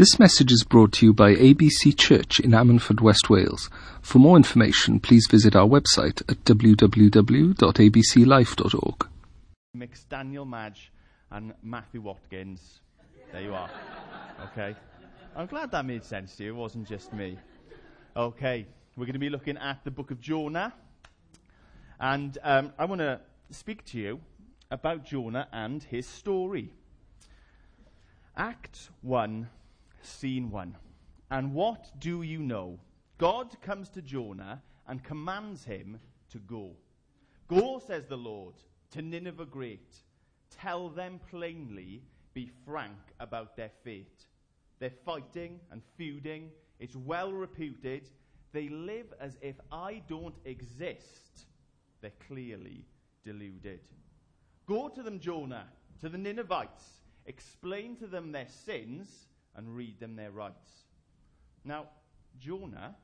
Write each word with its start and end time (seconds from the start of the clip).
This 0.00 0.18
message 0.18 0.50
is 0.50 0.64
brought 0.64 0.92
to 0.92 1.04
you 1.04 1.12
by 1.12 1.34
ABC 1.34 1.94
Church 1.94 2.40
in 2.40 2.52
Ammanford, 2.52 3.02
West 3.02 3.28
Wales. 3.28 3.68
For 4.00 4.18
more 4.18 4.38
information, 4.38 4.98
please 4.98 5.26
visit 5.30 5.54
our 5.54 5.68
website 5.68 6.22
at 6.22 6.42
www.abclife.org. 6.44 9.08
Mix 9.74 10.04
Daniel 10.04 10.46
Madge 10.46 10.90
and 11.30 11.52
Matthew 11.62 12.00
Watkins. 12.00 12.80
There 13.30 13.42
you 13.42 13.52
are. 13.52 13.68
Okay. 14.44 14.74
I'm 15.36 15.46
glad 15.46 15.70
that 15.72 15.84
made 15.84 16.02
sense 16.02 16.34
to 16.36 16.44
you. 16.44 16.54
It 16.54 16.56
wasn't 16.56 16.88
just 16.88 17.12
me. 17.12 17.36
Okay. 18.16 18.66
We're 18.96 19.04
going 19.04 19.12
to 19.12 19.18
be 19.18 19.28
looking 19.28 19.58
at 19.58 19.84
the 19.84 19.90
book 19.90 20.10
of 20.10 20.18
Jonah. 20.18 20.72
And 22.00 22.38
um, 22.42 22.72
I 22.78 22.86
want 22.86 23.02
to 23.02 23.20
speak 23.50 23.84
to 23.88 23.98
you 23.98 24.18
about 24.70 25.04
Jonah 25.04 25.46
and 25.52 25.82
his 25.82 26.06
story. 26.06 26.72
Act 28.34 28.88
1, 29.02 29.46
Scene 30.02 30.50
1. 30.50 30.76
And 31.30 31.54
what 31.54 31.90
do 31.98 32.22
you 32.22 32.40
know? 32.40 32.78
God 33.18 33.60
comes 33.62 33.88
to 33.90 34.02
Jonah 34.02 34.62
and 34.88 35.04
commands 35.04 35.64
him 35.64 36.00
to 36.30 36.38
go. 36.38 36.72
Go, 37.48 37.80
says 37.84 38.06
the 38.06 38.16
Lord, 38.16 38.54
to 38.92 39.02
Nineveh 39.02 39.46
great. 39.46 39.96
Tell 40.50 40.88
them 40.88 41.20
plainly, 41.30 42.02
be 42.34 42.50
frank 42.64 42.98
about 43.18 43.56
their 43.56 43.70
fate. 43.84 44.24
They're 44.78 44.90
fighting 45.04 45.60
and 45.70 45.82
feuding. 45.96 46.50
It's 46.78 46.96
well 46.96 47.32
reputed. 47.32 48.08
They 48.52 48.68
live 48.68 49.12
as 49.20 49.36
if 49.40 49.56
I 49.70 50.02
don't 50.08 50.34
exist. 50.44 51.46
They're 52.00 52.12
clearly 52.26 52.86
deluded. 53.24 53.80
Go 54.66 54.88
to 54.88 55.02
them, 55.02 55.20
Jonah, 55.20 55.66
to 56.00 56.08
the 56.08 56.18
Ninevites. 56.18 57.00
Explain 57.26 57.96
to 57.96 58.06
them 58.06 58.32
their 58.32 58.48
sins 58.48 59.26
and 59.56 59.76
read 59.76 59.98
them 60.00 60.16
their 60.16 60.30
rights. 60.30 60.84
Now, 61.64 61.88
Jonah, 62.38 62.94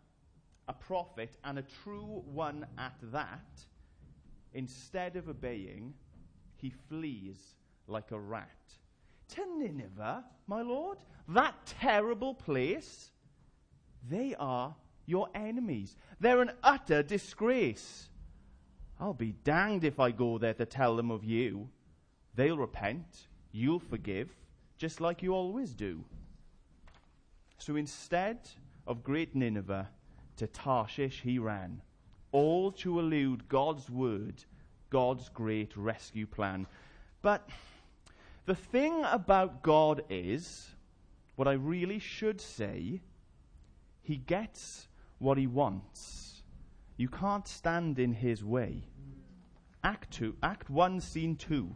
a 0.68 0.72
prophet 0.72 1.36
and 1.44 1.58
a 1.58 1.64
true 1.82 2.22
one 2.32 2.66
at 2.78 2.94
that, 3.12 3.64
instead 4.54 5.16
of 5.16 5.28
obeying, 5.28 5.94
he 6.56 6.70
flees 6.88 7.56
like 7.86 8.10
a 8.12 8.18
rat. 8.18 8.48
To 9.34 9.58
Nineveh, 9.58 10.24
my 10.46 10.62
lord, 10.62 10.98
that 11.28 11.54
terrible 11.66 12.34
place, 12.34 13.10
they 14.08 14.34
are 14.38 14.74
your 15.06 15.28
enemies. 15.34 15.96
They're 16.20 16.42
an 16.42 16.52
utter 16.62 17.02
disgrace. 17.02 18.08
I'll 18.98 19.14
be 19.14 19.32
danged 19.44 19.84
if 19.84 20.00
I 20.00 20.10
go 20.10 20.38
there 20.38 20.54
to 20.54 20.64
tell 20.64 20.96
them 20.96 21.10
of 21.10 21.24
you. 21.24 21.68
They'll 22.34 22.58
repent, 22.58 23.28
you'll 23.52 23.80
forgive, 23.80 24.30
just 24.78 25.00
like 25.00 25.22
you 25.22 25.34
always 25.34 25.74
do. 25.74 26.04
So 27.58 27.76
instead 27.76 28.38
of 28.86 29.02
great 29.02 29.34
Nineveh, 29.34 29.88
to 30.36 30.46
Tarshish 30.46 31.22
he 31.22 31.38
ran, 31.38 31.80
all 32.32 32.70
to 32.72 32.98
elude 32.98 33.48
God's 33.48 33.88
word, 33.88 34.44
God's 34.90 35.28
great 35.30 35.76
rescue 35.76 36.26
plan. 36.26 36.66
But 37.22 37.48
the 38.44 38.54
thing 38.54 39.02
about 39.04 39.62
God 39.62 40.02
is, 40.10 40.68
what 41.36 41.48
I 41.48 41.52
really 41.52 41.98
should 41.98 42.40
say, 42.40 43.00
he 44.02 44.16
gets 44.16 44.88
what 45.18 45.38
he 45.38 45.46
wants. 45.46 46.42
You 46.96 47.08
can't 47.08 47.48
stand 47.48 47.98
in 47.98 48.12
his 48.12 48.44
way. 48.44 48.84
Act 49.82 50.12
2, 50.12 50.36
Act 50.42 50.70
1, 50.70 51.00
Scene 51.00 51.36
2. 51.36 51.74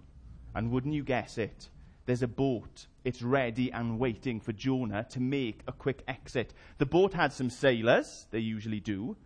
And 0.54 0.70
wouldn't 0.70 0.94
you 0.94 1.04
guess 1.04 1.38
it? 1.38 1.70
There's 2.10 2.22
a 2.24 2.26
boat. 2.26 2.88
It's 3.04 3.22
ready 3.22 3.70
and 3.70 4.00
waiting 4.00 4.40
for 4.40 4.52
Jonah 4.52 5.06
to 5.10 5.20
make 5.20 5.60
a 5.68 5.72
quick 5.72 6.02
exit. 6.08 6.52
The 6.78 6.84
boat 6.84 7.14
had 7.14 7.32
some 7.32 7.50
sailors, 7.50 8.26
they 8.32 8.40
usually 8.40 8.80
do, 8.80 9.16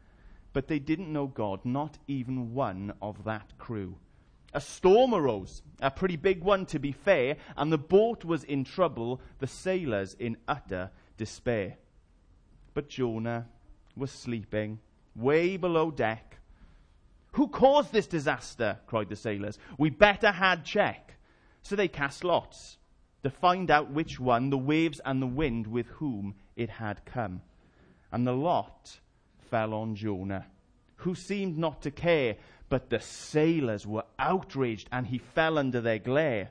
but 0.52 0.68
they 0.68 0.78
didn't 0.80 1.10
know 1.10 1.26
God, 1.26 1.64
not 1.64 1.96
even 2.08 2.52
one 2.52 2.92
of 3.00 3.24
that 3.24 3.56
crew. 3.56 3.96
A 4.52 4.60
storm 4.60 5.14
arose, 5.14 5.62
a 5.80 5.90
pretty 5.90 6.16
big 6.16 6.44
one 6.44 6.66
to 6.66 6.78
be 6.78 6.92
fair, 6.92 7.38
and 7.56 7.72
the 7.72 7.78
boat 7.78 8.22
was 8.22 8.44
in 8.44 8.64
trouble, 8.64 9.22
the 9.38 9.46
sailors 9.46 10.12
in 10.18 10.36
utter 10.46 10.90
despair. 11.16 11.78
But 12.74 12.90
Jonah 12.90 13.46
was 13.96 14.10
sleeping 14.10 14.78
way 15.16 15.56
below 15.56 15.90
deck. 15.90 16.36
Who 17.32 17.48
caused 17.48 17.94
this 17.94 18.06
disaster? 18.06 18.78
cried 18.86 19.08
the 19.08 19.16
sailors. 19.16 19.58
We 19.78 19.88
better 19.88 20.32
had 20.32 20.66
check. 20.66 21.14
So 21.62 21.76
they 21.76 21.88
cast 21.88 22.24
lots 22.24 22.76
to 23.24 23.30
find 23.30 23.70
out 23.70 23.90
which 23.90 24.20
one, 24.20 24.50
the 24.50 24.58
waves 24.58 25.00
and 25.04 25.20
the 25.20 25.26
wind, 25.26 25.66
with 25.66 25.86
whom 25.86 26.34
it 26.56 26.68
had 26.68 27.04
come. 27.06 27.40
And 28.12 28.26
the 28.26 28.34
lot 28.34 29.00
fell 29.50 29.72
on 29.72 29.96
Jonah, 29.96 30.46
who 30.96 31.14
seemed 31.14 31.56
not 31.56 31.80
to 31.82 31.90
care, 31.90 32.36
but 32.68 32.90
the 32.90 33.00
sailors 33.00 33.86
were 33.86 34.04
outraged, 34.18 34.88
and 34.92 35.06
he 35.06 35.18
fell 35.18 35.56
under 35.56 35.80
their 35.80 35.98
glare. 35.98 36.50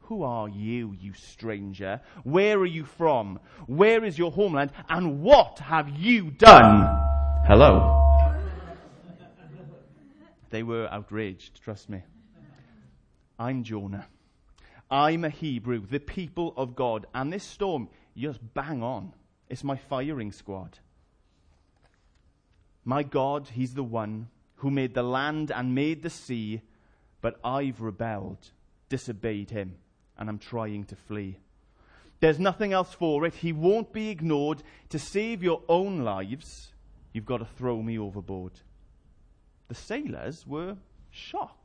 Who 0.00 0.24
are 0.24 0.48
you, 0.48 0.96
you 1.00 1.12
stranger? 1.14 2.00
Where 2.24 2.58
are 2.58 2.66
you 2.66 2.84
from? 2.84 3.38
Where 3.66 4.04
is 4.04 4.18
your 4.18 4.32
homeland? 4.32 4.72
And 4.88 5.22
what 5.22 5.60
have 5.60 5.88
you 5.90 6.32
done? 6.32 6.88
Hello. 7.46 7.96
They 10.50 10.64
were 10.64 10.88
outraged, 10.90 11.62
trust 11.62 11.88
me. 11.88 12.02
I'm 13.38 13.62
Jonah. 13.62 14.08
I'm 14.90 15.24
a 15.24 15.30
Hebrew, 15.30 15.86
the 15.86 16.00
people 16.00 16.52
of 16.56 16.74
God. 16.74 17.06
And 17.14 17.32
this 17.32 17.44
storm, 17.44 17.88
just 18.16 18.40
bang 18.54 18.82
on. 18.82 19.12
It's 19.48 19.64
my 19.64 19.76
firing 19.76 20.32
squad. 20.32 20.78
My 22.84 23.02
God, 23.02 23.48
He's 23.52 23.74
the 23.74 23.84
one 23.84 24.28
who 24.56 24.70
made 24.70 24.94
the 24.94 25.02
land 25.02 25.50
and 25.50 25.74
made 25.74 26.02
the 26.02 26.10
sea, 26.10 26.62
but 27.20 27.38
I've 27.44 27.80
rebelled, 27.80 28.50
disobeyed 28.88 29.50
Him, 29.50 29.76
and 30.18 30.28
I'm 30.28 30.38
trying 30.38 30.84
to 30.86 30.96
flee. 30.96 31.38
There's 32.20 32.38
nothing 32.38 32.72
else 32.72 32.92
for 32.92 33.24
it. 33.26 33.34
He 33.34 33.52
won't 33.52 33.92
be 33.92 34.10
ignored. 34.10 34.62
To 34.90 34.98
save 34.98 35.42
your 35.42 35.62
own 35.68 36.00
lives, 36.00 36.72
you've 37.12 37.24
got 37.24 37.38
to 37.38 37.46
throw 37.56 37.82
me 37.82 37.98
overboard. 37.98 38.52
The 39.68 39.74
sailors 39.74 40.46
were 40.46 40.76
shocked. 41.10 41.59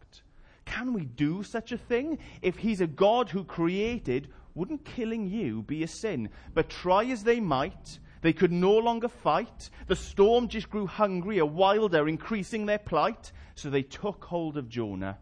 Can 0.65 0.93
we 0.93 1.05
do 1.05 1.43
such 1.43 1.71
a 1.71 1.77
thing? 1.77 2.19
If 2.41 2.57
he's 2.57 2.81
a 2.81 2.87
God 2.87 3.29
who 3.29 3.43
created, 3.43 4.27
wouldn't 4.55 4.85
killing 4.85 5.27
you 5.27 5.61
be 5.63 5.83
a 5.83 5.87
sin? 5.87 6.29
But 6.53 6.69
try 6.69 7.05
as 7.05 7.23
they 7.23 7.39
might, 7.39 7.99
they 8.21 8.33
could 8.33 8.51
no 8.51 8.77
longer 8.77 9.07
fight. 9.07 9.69
The 9.87 9.95
storm 9.95 10.47
just 10.47 10.69
grew 10.69 10.87
hungrier, 10.87 11.45
wilder, 11.45 12.07
increasing 12.07 12.65
their 12.65 12.79
plight. 12.79 13.31
So 13.55 13.69
they 13.69 13.83
took 13.83 14.25
hold 14.25 14.57
of 14.57 14.67
Jonah, 14.67 15.17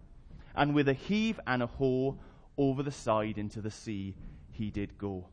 and 0.55 0.73
with 0.73 0.87
a 0.89 0.93
heave 0.93 1.39
and 1.45 1.61
a 1.61 1.67
hoe, 1.67 2.17
over 2.57 2.83
the 2.83 2.91
side 2.91 3.37
into 3.37 3.61
the 3.61 3.71
sea 3.71 4.15
he 4.51 4.69
did 4.69 4.97
go. 4.97 5.27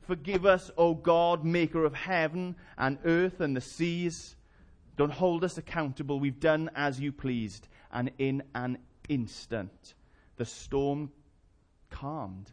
Forgive 0.00 0.46
us, 0.46 0.70
O 0.76 0.94
God, 0.94 1.44
maker 1.44 1.84
of 1.84 1.94
heaven 1.94 2.56
and 2.78 2.98
earth 3.04 3.40
and 3.40 3.56
the 3.56 3.60
seas. 3.60 4.36
Don't 4.96 5.12
hold 5.12 5.44
us 5.44 5.58
accountable. 5.58 6.18
We've 6.20 6.40
done 6.40 6.70
as 6.74 6.98
you 7.00 7.12
pleased, 7.12 7.68
and 7.92 8.10
in 8.18 8.42
an 8.54 8.78
instant, 9.08 9.94
the 10.36 10.44
storm 10.44 11.10
calmed. 11.90 12.50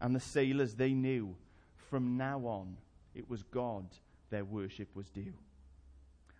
And 0.00 0.14
the 0.14 0.20
sailors, 0.20 0.74
they 0.74 0.92
knew 0.92 1.34
from 1.76 2.16
now 2.16 2.40
on 2.40 2.76
it 3.14 3.28
was 3.28 3.42
God 3.42 3.86
their 4.30 4.44
worship 4.44 4.94
was 4.94 5.08
due. 5.08 5.32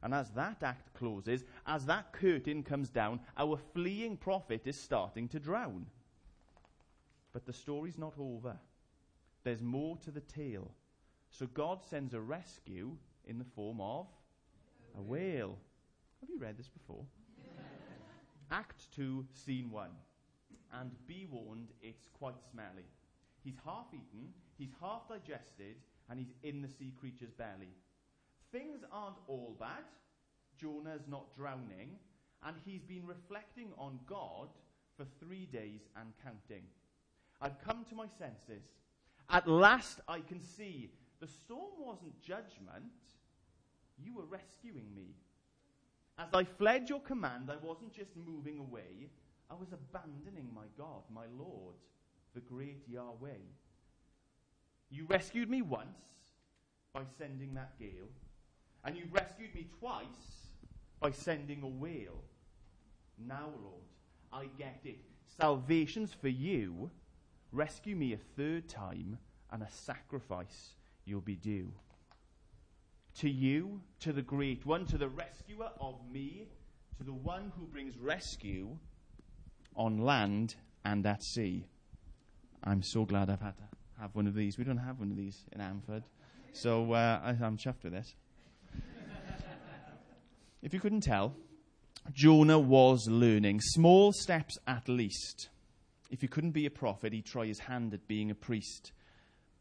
And 0.03 0.13
as 0.15 0.31
that 0.31 0.63
act 0.63 0.95
closes, 0.95 1.45
as 1.67 1.87
that 1.87 2.13
curtain 2.13 2.63
comes 2.63 2.91
down, 2.91 3.21
our 3.37 3.59
fleeing 3.75 4.17
prophet 4.17 4.63
is 4.67 4.79
starting 4.79 5.29
to 5.29 5.41
drown. 5.41 5.87
But 7.33 7.47
the 7.47 7.53
story's 7.53 7.99
not 7.99 8.15
over. 8.19 8.57
There's 9.43 9.63
more 9.63 9.97
to 10.05 10.11
the 10.11 10.21
tale. 10.21 10.71
So 11.31 11.47
God 11.47 11.83
sends 11.83 12.15
a 12.15 12.21
rescue 12.21 12.97
in 13.27 13.39
the 13.39 13.45
form 13.45 13.81
of 13.81 14.07
a 14.97 15.03
whale. 15.03 15.59
Have 16.21 16.31
you 16.31 16.39
read 16.39 16.57
this 16.57 16.69
before? 16.69 17.05
Act 18.51 18.87
2, 18.95 19.25
Scene 19.33 19.71
1. 19.71 19.89
And 20.81 20.91
be 21.07 21.27
warned, 21.31 21.69
it's 21.83 22.09
quite 22.19 22.37
smelly. 22.51 22.87
He's 23.43 23.57
half 23.65 23.87
eaten, 23.93 24.29
he's 24.59 24.73
half 24.81 25.09
digested, 25.09 25.77
and 26.09 26.19
he's 26.19 26.35
in 26.43 26.63
the 26.63 26.69
sea 26.69 26.93
creature's 26.99 27.31
belly. 27.31 27.75
Things 28.53 28.81
aren't 28.93 29.17
all 29.27 29.57
bad. 29.59 29.85
Jonah's 30.61 31.07
not 31.09 31.37
drowning, 31.37 31.99
and 32.45 32.57
he's 32.65 32.83
been 32.83 33.07
reflecting 33.07 33.69
on 33.79 33.99
God 34.07 34.49
for 34.97 35.07
three 35.21 35.47
days 35.47 35.81
and 35.97 36.13
counting. 36.23 36.65
I've 37.41 37.61
come 37.63 37.85
to 37.89 37.95
my 37.95 38.07
senses. 38.19 38.65
At 39.29 39.49
last 39.49 40.01
I 40.09 40.21
can 40.21 40.41
see 40.41 40.91
the 41.21 41.27
storm 41.27 41.73
wasn't 41.81 42.21
judgment, 42.23 42.93
you 43.99 44.15
were 44.15 44.25
rescuing 44.25 44.95
me. 44.95 45.15
As 46.19 46.29
I 46.33 46.45
fled 46.45 46.89
your 46.89 47.01
command, 47.01 47.51
I 47.51 47.57
wasn't 47.65 47.93
just 47.93 48.11
moving 48.17 48.59
away, 48.59 49.11
I 49.51 49.55
was 49.55 49.69
abandoning 49.73 50.49
my 50.55 50.65
God, 50.79 51.03
my 51.13 51.27
Lord, 51.39 51.75
the 52.35 52.41
great 52.41 52.83
Yahweh. 52.89 53.45
You 54.91 55.05
rescued 55.09 55.51
me 55.51 55.63
once 55.63 55.89
by 56.95 57.03
sending 57.19 57.53
that 57.55 57.79
gale, 57.79 58.09
and 58.85 58.97
you've 58.97 59.13
rescued 59.13 59.55
me 59.55 59.69
twice 59.79 60.07
by 61.01 61.11
sending 61.11 61.63
a 61.63 61.69
whale. 61.69 62.23
Now, 63.19 63.51
Lord, 63.63 63.85
I 64.33 64.49
get 64.59 64.81
it. 64.85 64.99
Salvation's 65.39 66.15
for 66.15 66.29
you. 66.29 66.91
Rescue 67.53 67.95
me 67.95 68.15
a 68.15 68.19
third 68.37 68.69
time, 68.69 69.19
and 69.53 69.63
a 69.63 69.71
sacrifice 69.71 70.77
you'll 71.05 71.21
be 71.21 71.37
due. 71.37 71.73
To 73.21 73.31
you, 73.31 73.81
to 74.01 74.13
the 74.13 74.23
great 74.23 74.67
one, 74.67 74.85
to 74.87 74.99
the 74.99 75.09
rescuer 75.09 75.71
of 75.81 75.95
me, 76.13 76.49
to 76.99 77.05
the 77.05 77.13
one 77.13 77.53
who 77.59 77.67
brings 77.67 77.97
rescue 77.97 78.77
on 79.75 79.99
land 79.99 80.55
and 80.85 81.07
at 81.07 81.23
sea. 81.23 81.67
I'm 82.63 82.83
so 82.83 83.05
glad 83.05 83.31
I've 83.31 83.41
had 83.41 83.57
to 83.57 83.65
have 84.01 84.15
one 84.15 84.27
of 84.27 84.35
these. 84.35 84.59
We 84.59 84.65
don't 84.65 84.77
have 84.77 84.99
one 84.99 85.11
of 85.11 85.17
these 85.17 85.45
in 85.53 85.61
Ammanford. 85.61 86.03
So 86.53 86.93
uh, 86.93 87.21
I, 87.23 87.31
I'm 87.31 87.57
chuffed 87.57 87.85
with 87.85 87.93
this. 87.93 88.15
if 90.63 90.75
you 90.75 90.81
couldn't 90.81 91.03
tell, 91.03 91.35
Jonah 92.13 92.59
was 92.59 93.09
learning, 93.09 93.61
small 93.61 94.13
steps 94.13 94.57
at 94.67 94.89
least. 94.89 95.49
If 96.11 96.21
he 96.21 96.29
couldn't 96.29 96.53
be 96.53 96.67
a 96.67 96.71
prophet, 96.71 97.13
he'd 97.13 97.27
try 97.27 97.47
his 97.47 97.61
hand 97.61 97.95
at 97.95 98.07
being 98.07 98.31
a 98.31 98.35
priest. 98.35 98.93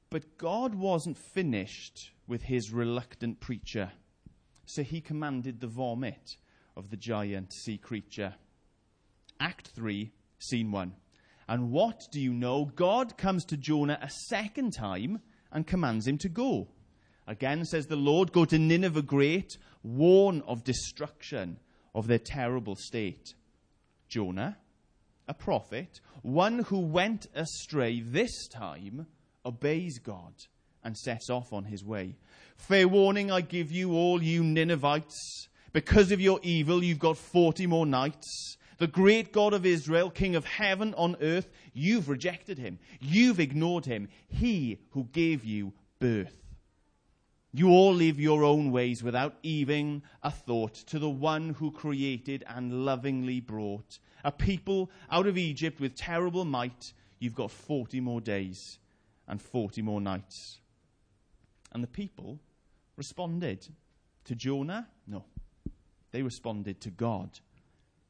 But 0.09 0.37
God 0.37 0.75
wasn't 0.75 1.17
finished 1.33 2.11
with 2.27 2.43
his 2.43 2.71
reluctant 2.71 3.39
preacher, 3.39 3.91
so 4.65 4.83
he 4.83 5.01
commanded 5.01 5.59
the 5.59 5.67
vomit 5.67 6.37
of 6.75 6.89
the 6.89 6.97
giant 6.97 7.53
sea 7.53 7.77
creature. 7.77 8.33
Act 9.39 9.67
3, 9.75 10.11
Scene 10.39 10.71
1. 10.71 10.93
And 11.47 11.71
what 11.71 12.07
do 12.11 12.19
you 12.19 12.33
know? 12.33 12.65
God 12.65 13.17
comes 13.17 13.45
to 13.45 13.57
Jonah 13.57 13.99
a 14.01 14.09
second 14.09 14.73
time 14.73 15.21
and 15.51 15.67
commands 15.67 16.07
him 16.07 16.17
to 16.19 16.29
go. 16.29 16.69
Again, 17.27 17.65
says 17.65 17.87
the 17.87 17.95
Lord, 17.95 18.31
go 18.31 18.45
to 18.45 18.57
Nineveh 18.57 19.03
great, 19.03 19.57
warn 19.83 20.41
of 20.47 20.63
destruction 20.63 21.59
of 21.93 22.07
their 22.07 22.19
terrible 22.19 22.75
state. 22.75 23.35
Jonah, 24.07 24.57
a 25.27 25.33
prophet, 25.33 26.01
one 26.23 26.59
who 26.59 26.79
went 26.79 27.27
astray 27.35 28.01
this 28.01 28.47
time, 28.47 29.07
obeys 29.45 29.99
God 29.99 30.33
and 30.85 30.97
sets 30.97 31.29
off 31.29 31.51
on 31.51 31.65
his 31.65 31.83
way. 31.83 32.15
Fair 32.55 32.87
warning 32.87 33.31
I 33.31 33.41
give 33.41 33.71
you, 33.71 33.93
all 33.93 34.23
you 34.23 34.43
Ninevites. 34.43 35.49
Because 35.73 36.13
of 36.13 36.21
your 36.21 36.39
evil, 36.41 36.81
you've 36.81 36.99
got 36.99 37.17
40 37.17 37.67
more 37.67 37.85
nights. 37.85 38.55
The 38.77 38.87
great 38.87 39.33
God 39.33 39.53
of 39.53 39.65
Israel, 39.65 40.09
King 40.09 40.35
of 40.35 40.45
heaven 40.45 40.93
on 40.93 41.17
earth, 41.21 41.49
you've 41.73 42.07
rejected 42.07 42.57
him. 42.57 42.79
You've 43.01 43.39
ignored 43.39 43.85
him. 43.85 44.07
He 44.27 44.79
who 44.91 45.05
gave 45.11 45.43
you 45.43 45.73
birth. 45.99 46.45
You 47.51 47.69
all 47.69 47.93
live 47.93 48.19
your 48.19 48.43
own 48.43 48.71
ways 48.71 49.01
without 49.01 49.35
even 49.41 50.03
a 50.21 50.29
thought 50.29 50.73
to 50.87 50.99
the 50.99 51.09
one 51.09 51.51
who 51.51 51.71
created 51.71 52.43
and 52.47 52.85
lovingly 52.85 53.39
brought 53.39 53.99
a 54.25 54.31
people 54.31 54.91
out 55.09 55.25
of 55.27 55.37
Egypt 55.37 55.79
with 55.79 55.95
terrible 55.95 56.43
might. 56.43 56.91
You've 57.19 57.35
got 57.35 57.51
40 57.51 58.01
more 58.01 58.19
days 58.19 58.79
and 59.27 59.41
40 59.41 59.81
more 59.83 60.01
nights. 60.01 60.59
And 61.75 61.83
the 61.83 61.87
people 61.87 62.39
responded 62.95 63.67
to 64.23 64.33
Jonah? 64.33 64.87
No. 65.05 65.25
They 66.11 66.21
responded 66.21 66.79
to 66.79 66.89
God. 66.89 67.41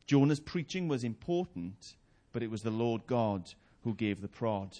Jonah's 0.05 0.39
preaching 0.39 0.87
was 0.87 1.03
important, 1.03 1.95
but 2.31 2.43
it 2.43 2.51
was 2.51 2.61
the 2.61 2.69
Lord 2.69 3.07
God 3.07 3.51
who 3.83 3.95
gave 3.95 4.21
the 4.21 4.27
prod. 4.27 4.77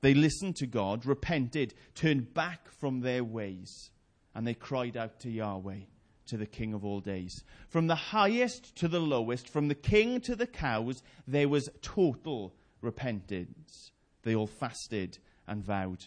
They 0.00 0.14
listened 0.14 0.56
to 0.56 0.66
God, 0.66 1.06
repented, 1.06 1.74
turned 1.94 2.34
back 2.34 2.68
from 2.72 3.02
their 3.02 3.22
ways, 3.22 3.92
and 4.34 4.44
they 4.44 4.54
cried 4.54 4.96
out 4.96 5.20
to 5.20 5.30
Yahweh, 5.30 5.82
to 6.26 6.36
the 6.36 6.46
King 6.46 6.74
of 6.74 6.84
all 6.84 6.98
days. 6.98 7.44
From 7.68 7.86
the 7.86 7.94
highest 7.94 8.74
to 8.78 8.88
the 8.88 8.98
lowest, 8.98 9.48
from 9.48 9.68
the 9.68 9.76
king 9.76 10.20
to 10.22 10.34
the 10.34 10.48
cows, 10.48 11.04
there 11.28 11.48
was 11.48 11.70
total 11.82 12.52
repentance. 12.80 13.92
They 14.24 14.34
all 14.34 14.48
fasted 14.48 15.18
and 15.46 15.62
vowed. 15.62 16.06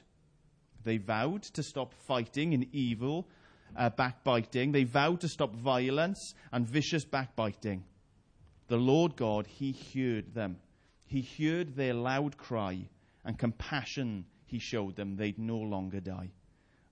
They 0.87 0.97
vowed 0.97 1.43
to 1.43 1.61
stop 1.63 1.93
fighting 1.93 2.53
in 2.53 2.69
evil, 2.71 3.27
uh, 3.75 3.89
backbiting. 3.89 4.71
They 4.71 4.85
vowed 4.85 5.19
to 5.19 5.27
stop 5.27 5.53
violence 5.53 6.33
and 6.53 6.65
vicious 6.65 7.03
backbiting. 7.03 7.83
The 8.69 8.77
Lord 8.77 9.17
God, 9.17 9.47
He 9.47 9.75
heard 9.93 10.33
them. 10.33 10.57
He 11.05 11.27
heard 11.37 11.75
their 11.75 11.93
loud 11.93 12.37
cry 12.37 12.87
and 13.25 13.37
compassion 13.37 14.25
he 14.45 14.59
showed 14.59 14.95
them, 14.95 15.17
they'd 15.17 15.37
no 15.37 15.57
longer 15.57 15.99
die. 15.99 16.31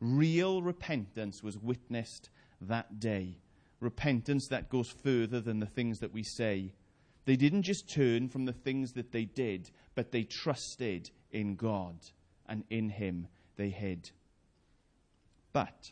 Real 0.01 0.61
repentance 0.61 1.41
was 1.41 1.57
witnessed 1.57 2.29
that 2.59 2.99
day. 2.99 3.37
Repentance 3.79 4.49
that 4.49 4.67
goes 4.67 4.89
further 4.89 5.39
than 5.39 5.61
the 5.61 5.65
things 5.65 5.99
that 5.99 6.11
we 6.11 6.21
say. 6.21 6.73
They 7.23 7.37
didn't 7.37 7.63
just 7.63 7.89
turn 7.89 8.27
from 8.27 8.43
the 8.43 8.51
things 8.51 8.91
that 8.93 9.13
they 9.13 9.23
did, 9.23 9.71
but 9.95 10.11
they 10.11 10.23
trusted 10.23 11.11
in 11.31 11.55
God, 11.55 11.95
and 12.45 12.65
in 12.69 12.89
Him 12.89 13.29
they 13.55 13.69
hid. 13.69 14.11
But, 15.53 15.91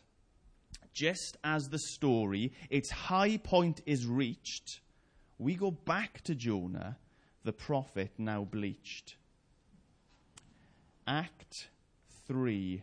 just 0.92 1.36
as 1.42 1.68
the 1.68 1.78
story, 1.78 2.52
its 2.70 2.90
high 2.90 3.38
point 3.38 3.80
is 3.86 4.06
reached, 4.06 4.80
we 5.38 5.54
go 5.54 5.70
back 5.70 6.22
to 6.22 6.34
Jonah, 6.34 6.96
the 7.44 7.52
prophet 7.52 8.12
now 8.18 8.44
bleached. 8.44 9.16
Act 11.06 11.68
3, 12.26 12.82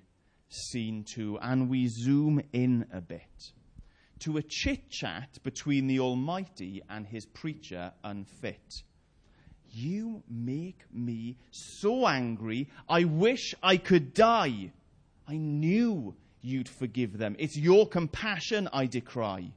Scene 0.50 1.06
2, 1.16 1.39
and 1.42 1.69
we 1.69 1.88
zoom 1.88 2.42
in 2.54 2.86
a 2.92 3.01
bit 3.01 3.54
to 4.22 4.38
a 4.38 4.44
chit 4.44 4.89
chat 4.89 5.39
between 5.44 5.88
the 5.88 6.00
Almighty 6.00 6.81
and 6.89 7.07
his 7.07 7.25
preacher 7.25 7.92
unfit. 8.04 8.83
You 9.73 10.21
make 10.29 10.79
me 10.91 11.38
so 11.51 12.06
angry, 12.07 12.68
I 12.89 13.06
wish 13.06 13.56
I 13.63 13.77
could 13.77 14.13
die. 14.13 14.71
I 15.27 15.38
knew 15.38 16.13
you'd 16.41 16.68
forgive 16.68 17.18
them. 17.18 17.35
It's 17.39 17.56
your 17.56 17.88
compassion 17.88 18.68
I 18.73 18.85
decry. 18.85 19.51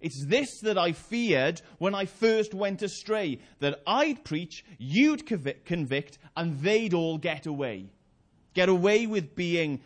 It's 0.00 0.24
this 0.26 0.60
that 0.60 0.78
I 0.78 0.92
feared 0.92 1.60
when 1.78 1.94
I 1.94 2.06
first 2.06 2.54
went 2.54 2.82
astray 2.82 3.40
that 3.58 3.82
I'd 3.86 4.24
preach, 4.24 4.64
you'd 4.78 5.26
convict, 5.26 6.18
and 6.36 6.60
they'd 6.60 6.94
all 6.94 7.18
get 7.18 7.46
away. 7.46 7.86
Get 8.54 8.68
away 8.68 9.06
with 9.06 9.34
being 9.34 9.80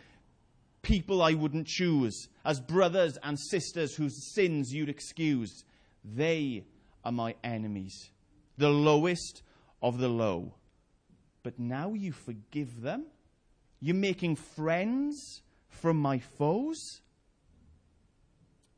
people 0.83 1.21
I 1.21 1.33
wouldn't 1.33 1.67
choose, 1.67 2.27
as 2.45 2.59
brothers 2.59 3.17
and 3.23 3.39
sisters 3.39 3.95
whose 3.95 4.33
sins 4.33 4.71
you'd 4.71 4.89
excuse. 4.89 5.63
They 6.05 6.65
are 7.03 7.11
my 7.11 7.35
enemies, 7.43 8.11
the 8.57 8.69
lowest 8.69 9.41
of 9.81 9.97
the 9.97 10.07
low. 10.07 10.53
But 11.43 11.59
now 11.59 11.93
you 11.93 12.11
forgive 12.11 12.81
them? 12.81 13.05
You're 13.79 13.95
making 13.95 14.37
friends 14.37 15.41
from 15.67 15.97
my 15.97 16.19
foes? 16.19 17.01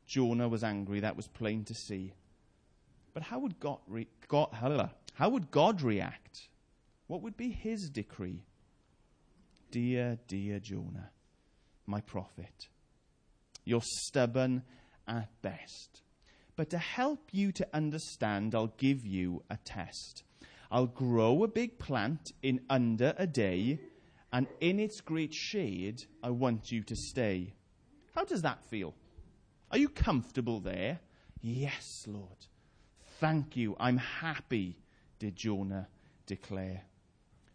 Jonah 0.06 0.48
was 0.48 0.64
angry. 0.64 1.00
That 1.00 1.16
was 1.16 1.28
plain 1.28 1.64
to 1.64 1.74
see. 1.74 2.12
But 3.14 3.22
how 3.22 3.38
would 3.38 3.60
God, 3.60 3.78
re- 3.86 4.08
God, 4.28 4.48
how 5.14 5.28
would 5.28 5.50
God 5.50 5.82
react? 5.82 6.48
What 7.06 7.22
would 7.22 7.36
be 7.36 7.50
his 7.50 7.88
decree? 7.88 8.44
Dear, 9.70 10.18
dear 10.28 10.58
Jonah, 10.58 11.10
my 11.86 12.00
prophet, 12.00 12.68
you're 13.64 13.82
stubborn 13.82 14.62
at 15.06 15.28
best. 15.42 16.02
But 16.56 16.70
to 16.70 16.78
help 16.78 17.28
you 17.32 17.52
to 17.52 17.68
understand, 17.74 18.54
I'll 18.54 18.74
give 18.78 19.06
you 19.06 19.42
a 19.50 19.58
test. 19.58 20.24
I'll 20.70 20.86
grow 20.86 21.44
a 21.44 21.48
big 21.48 21.78
plant 21.78 22.32
in 22.42 22.62
under 22.68 23.14
a 23.18 23.26
day, 23.26 23.78
and 24.32 24.46
in 24.60 24.80
its 24.80 25.00
great 25.00 25.34
shade, 25.34 26.04
I 26.22 26.30
want 26.30 26.72
you 26.72 26.82
to 26.84 26.96
stay. 26.96 27.54
How 28.14 28.24
does 28.24 28.42
that 28.42 28.64
feel? 28.64 28.94
Are 29.70 29.78
you 29.78 29.88
comfortable 29.88 30.60
there? 30.60 31.00
Yes, 31.40 32.06
Lord. 32.08 32.46
Thank 33.20 33.56
you. 33.56 33.76
I'm 33.78 33.98
happy, 33.98 34.78
did 35.18 35.36
Jonah 35.36 35.88
declare. 36.26 36.82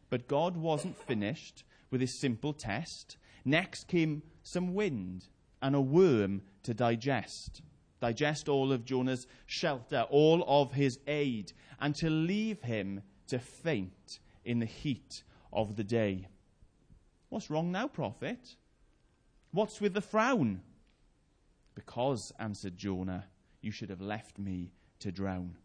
But 0.10 0.28
God 0.28 0.58
wasn't 0.58 0.98
finished 0.98 1.64
with 1.90 2.02
his 2.02 2.20
simple 2.20 2.54
test. 2.54 3.18
Next 3.44 3.88
came 3.88 4.24
some 4.44 4.74
wind 4.74 5.28
and 5.62 5.76
a 5.76 5.82
worm 5.82 6.44
to 6.64 6.74
digest. 6.74 7.62
Digest 8.02 8.50
all 8.50 8.74
of 8.74 8.84
Jonah's 8.84 9.28
shelter, 9.46 10.06
all 10.10 10.44
of 10.48 10.74
his 10.74 11.00
aid, 11.08 11.54
and 11.80 11.96
to 11.96 12.10
leave 12.10 12.62
him 12.62 13.02
to 13.28 13.40
faint 13.40 14.20
in 14.44 14.60
the 14.60 14.66
heat 14.66 15.24
of 15.54 15.78
the 15.78 15.84
day. 15.84 16.28
What's 17.30 17.50
wrong 17.50 17.72
now, 17.72 17.88
prophet? 17.88 18.56
What's 19.52 19.80
with 19.80 19.94
the 19.94 20.02
frown? 20.02 20.62
Because, 21.76 22.34
answered 22.40 22.78
Jonah, 22.78 23.26
you 23.62 23.72
should 23.72 23.90
have 23.90 24.02
left 24.02 24.38
me 24.38 24.74
to 25.00 25.12
drown. 25.12 25.56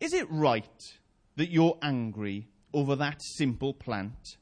Is 0.00 0.12
it 0.12 0.30
right 0.30 0.92
that 1.36 1.50
you're 1.50 1.78
angry 1.80 2.48
over 2.74 2.96
that 2.96 3.22
simple 3.22 3.72
plant? 3.72 4.36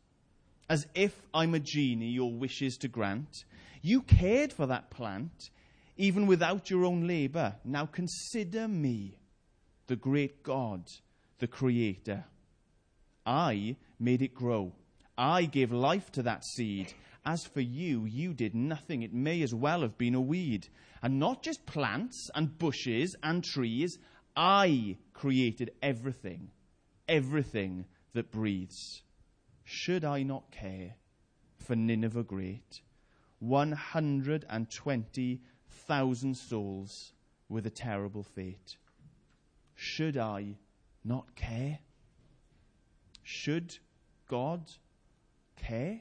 as 0.68 0.86
if 0.94 1.26
I'm 1.32 1.54
a 1.54 1.60
genie 1.60 2.08
your 2.08 2.32
wishes 2.32 2.76
to 2.78 2.88
grant. 2.88 3.44
You 3.82 4.02
cared 4.02 4.52
for 4.52 4.66
that 4.66 4.90
plant, 4.90 5.50
even 5.96 6.26
without 6.26 6.70
your 6.70 6.84
own 6.84 7.06
labor. 7.06 7.56
Now 7.64 7.86
consider 7.86 8.68
me, 8.68 9.18
the 9.86 9.96
great 9.96 10.42
God, 10.42 10.88
the 11.38 11.46
Creator. 11.46 12.24
I 13.26 13.76
made 13.98 14.22
it 14.22 14.34
grow. 14.34 14.72
I 15.16 15.44
gave 15.44 15.72
life 15.72 16.10
to 16.12 16.22
that 16.22 16.44
seed. 16.44 16.92
As 17.24 17.44
for 17.44 17.60
you, 17.60 18.04
you 18.04 18.34
did 18.34 18.54
nothing. 18.54 19.02
It 19.02 19.14
may 19.14 19.42
as 19.42 19.54
well 19.54 19.80
have 19.82 19.96
been 19.96 20.14
a 20.14 20.20
weed. 20.20 20.68
And 21.02 21.18
not 21.18 21.42
just 21.42 21.64
plants 21.66 22.28
and 22.34 22.58
bushes 22.58 23.16
and 23.22 23.42
trees. 23.44 23.98
I 24.36 24.96
created 25.12 25.70
everything, 25.82 26.50
everything 27.08 27.86
that 28.14 28.30
breathes. 28.30 29.02
Should 29.64 30.04
I 30.04 30.22
not 30.22 30.50
care 30.50 30.96
for 31.58 31.76
Nineveh 31.76 32.24
great? 32.24 32.82
120,000 35.74 36.36
souls 36.36 37.12
with 37.48 37.66
a 37.66 37.70
terrible 37.70 38.22
fate. 38.22 38.76
Should 39.74 40.16
I 40.16 40.56
not 41.04 41.34
care? 41.34 41.80
Should 43.22 43.78
God 44.28 44.70
care? 45.56 46.00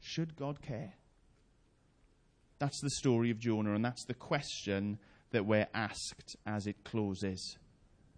Should 0.00 0.36
God 0.36 0.60
care? 0.62 0.94
That's 2.58 2.80
the 2.80 2.90
story 2.90 3.30
of 3.30 3.38
Jonah, 3.38 3.74
and 3.74 3.84
that's 3.84 4.04
the 4.04 4.14
question 4.14 4.98
that 5.30 5.44
we're 5.44 5.68
asked 5.74 6.36
as 6.46 6.66
it 6.66 6.84
closes. 6.84 7.58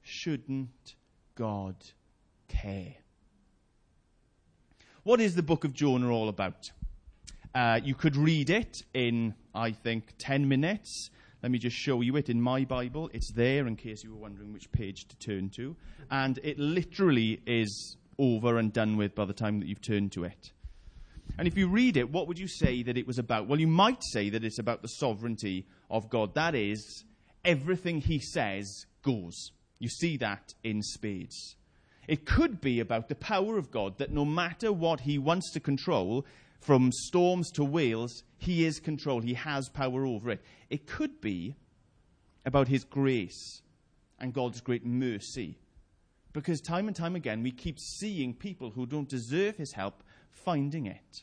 Shouldn't 0.02 0.94
God 1.34 1.76
care? 2.48 2.96
What 5.02 5.20
is 5.20 5.34
the 5.34 5.42
book 5.42 5.64
of 5.64 5.72
Jonah 5.72 6.10
all 6.10 6.28
about? 6.28 6.70
Uh, 7.54 7.80
you 7.82 7.94
could 7.94 8.16
read 8.16 8.50
it 8.50 8.82
in, 8.94 9.34
I 9.54 9.72
think, 9.72 10.14
10 10.18 10.48
minutes. 10.48 11.10
Let 11.42 11.52
me 11.52 11.58
just 11.58 11.76
show 11.76 12.00
you 12.00 12.16
it 12.16 12.28
in 12.28 12.40
my 12.40 12.64
Bible. 12.64 13.10
It's 13.12 13.32
there 13.32 13.66
in 13.66 13.76
case 13.76 14.02
you 14.02 14.10
were 14.10 14.16
wondering 14.20 14.52
which 14.52 14.70
page 14.72 15.06
to 15.08 15.16
turn 15.18 15.50
to. 15.56 15.76
And 16.10 16.38
it 16.42 16.58
literally 16.58 17.40
is 17.46 17.96
over 18.18 18.58
and 18.58 18.72
done 18.72 18.96
with 18.96 19.14
by 19.14 19.24
the 19.24 19.32
time 19.32 19.60
that 19.60 19.66
you've 19.66 19.80
turned 19.80 20.12
to 20.12 20.24
it. 20.24 20.52
And 21.38 21.46
if 21.46 21.56
you 21.56 21.68
read 21.68 21.96
it, 21.96 22.10
what 22.10 22.28
would 22.28 22.38
you 22.38 22.48
say 22.48 22.82
that 22.82 22.96
it 22.96 23.06
was 23.06 23.18
about? 23.18 23.46
Well, 23.46 23.60
you 23.60 23.66
might 23.66 24.02
say 24.12 24.30
that 24.30 24.44
it's 24.44 24.58
about 24.58 24.82
the 24.82 24.88
sovereignty 24.88 25.66
of 25.90 26.08
God. 26.08 26.34
That 26.34 26.54
is, 26.54 27.04
everything 27.44 28.00
he 28.00 28.18
says 28.18 28.86
goes. 29.02 29.50
You 29.78 29.88
see 29.88 30.16
that 30.18 30.54
in 30.64 30.82
spades. 30.82 31.56
It 32.08 32.24
could 32.24 32.60
be 32.60 32.80
about 32.80 33.08
the 33.08 33.14
power 33.14 33.58
of 33.58 33.70
God, 33.70 33.98
that 33.98 34.12
no 34.12 34.24
matter 34.24 34.72
what 34.72 35.00
he 35.00 35.18
wants 35.18 35.52
to 35.52 35.60
control, 35.60 36.24
from 36.60 36.90
storms 36.92 37.50
to 37.52 37.64
whales, 37.64 38.24
he 38.38 38.64
is 38.64 38.80
control. 38.80 39.20
He 39.20 39.34
has 39.34 39.68
power 39.68 40.04
over 40.06 40.30
it. 40.30 40.42
It 40.70 40.86
could 40.86 41.20
be 41.20 41.56
about 42.44 42.68
his 42.68 42.84
grace 42.84 43.62
and 44.18 44.32
God's 44.32 44.60
great 44.60 44.84
mercy. 44.84 45.58
Because 46.32 46.60
time 46.60 46.86
and 46.86 46.96
time 46.96 47.16
again, 47.16 47.42
we 47.42 47.50
keep 47.50 47.78
seeing 47.78 48.34
people 48.34 48.70
who 48.70 48.86
don't 48.86 49.08
deserve 49.08 49.56
his 49.56 49.72
help 49.72 50.02
finding 50.30 50.86
it. 50.86 51.22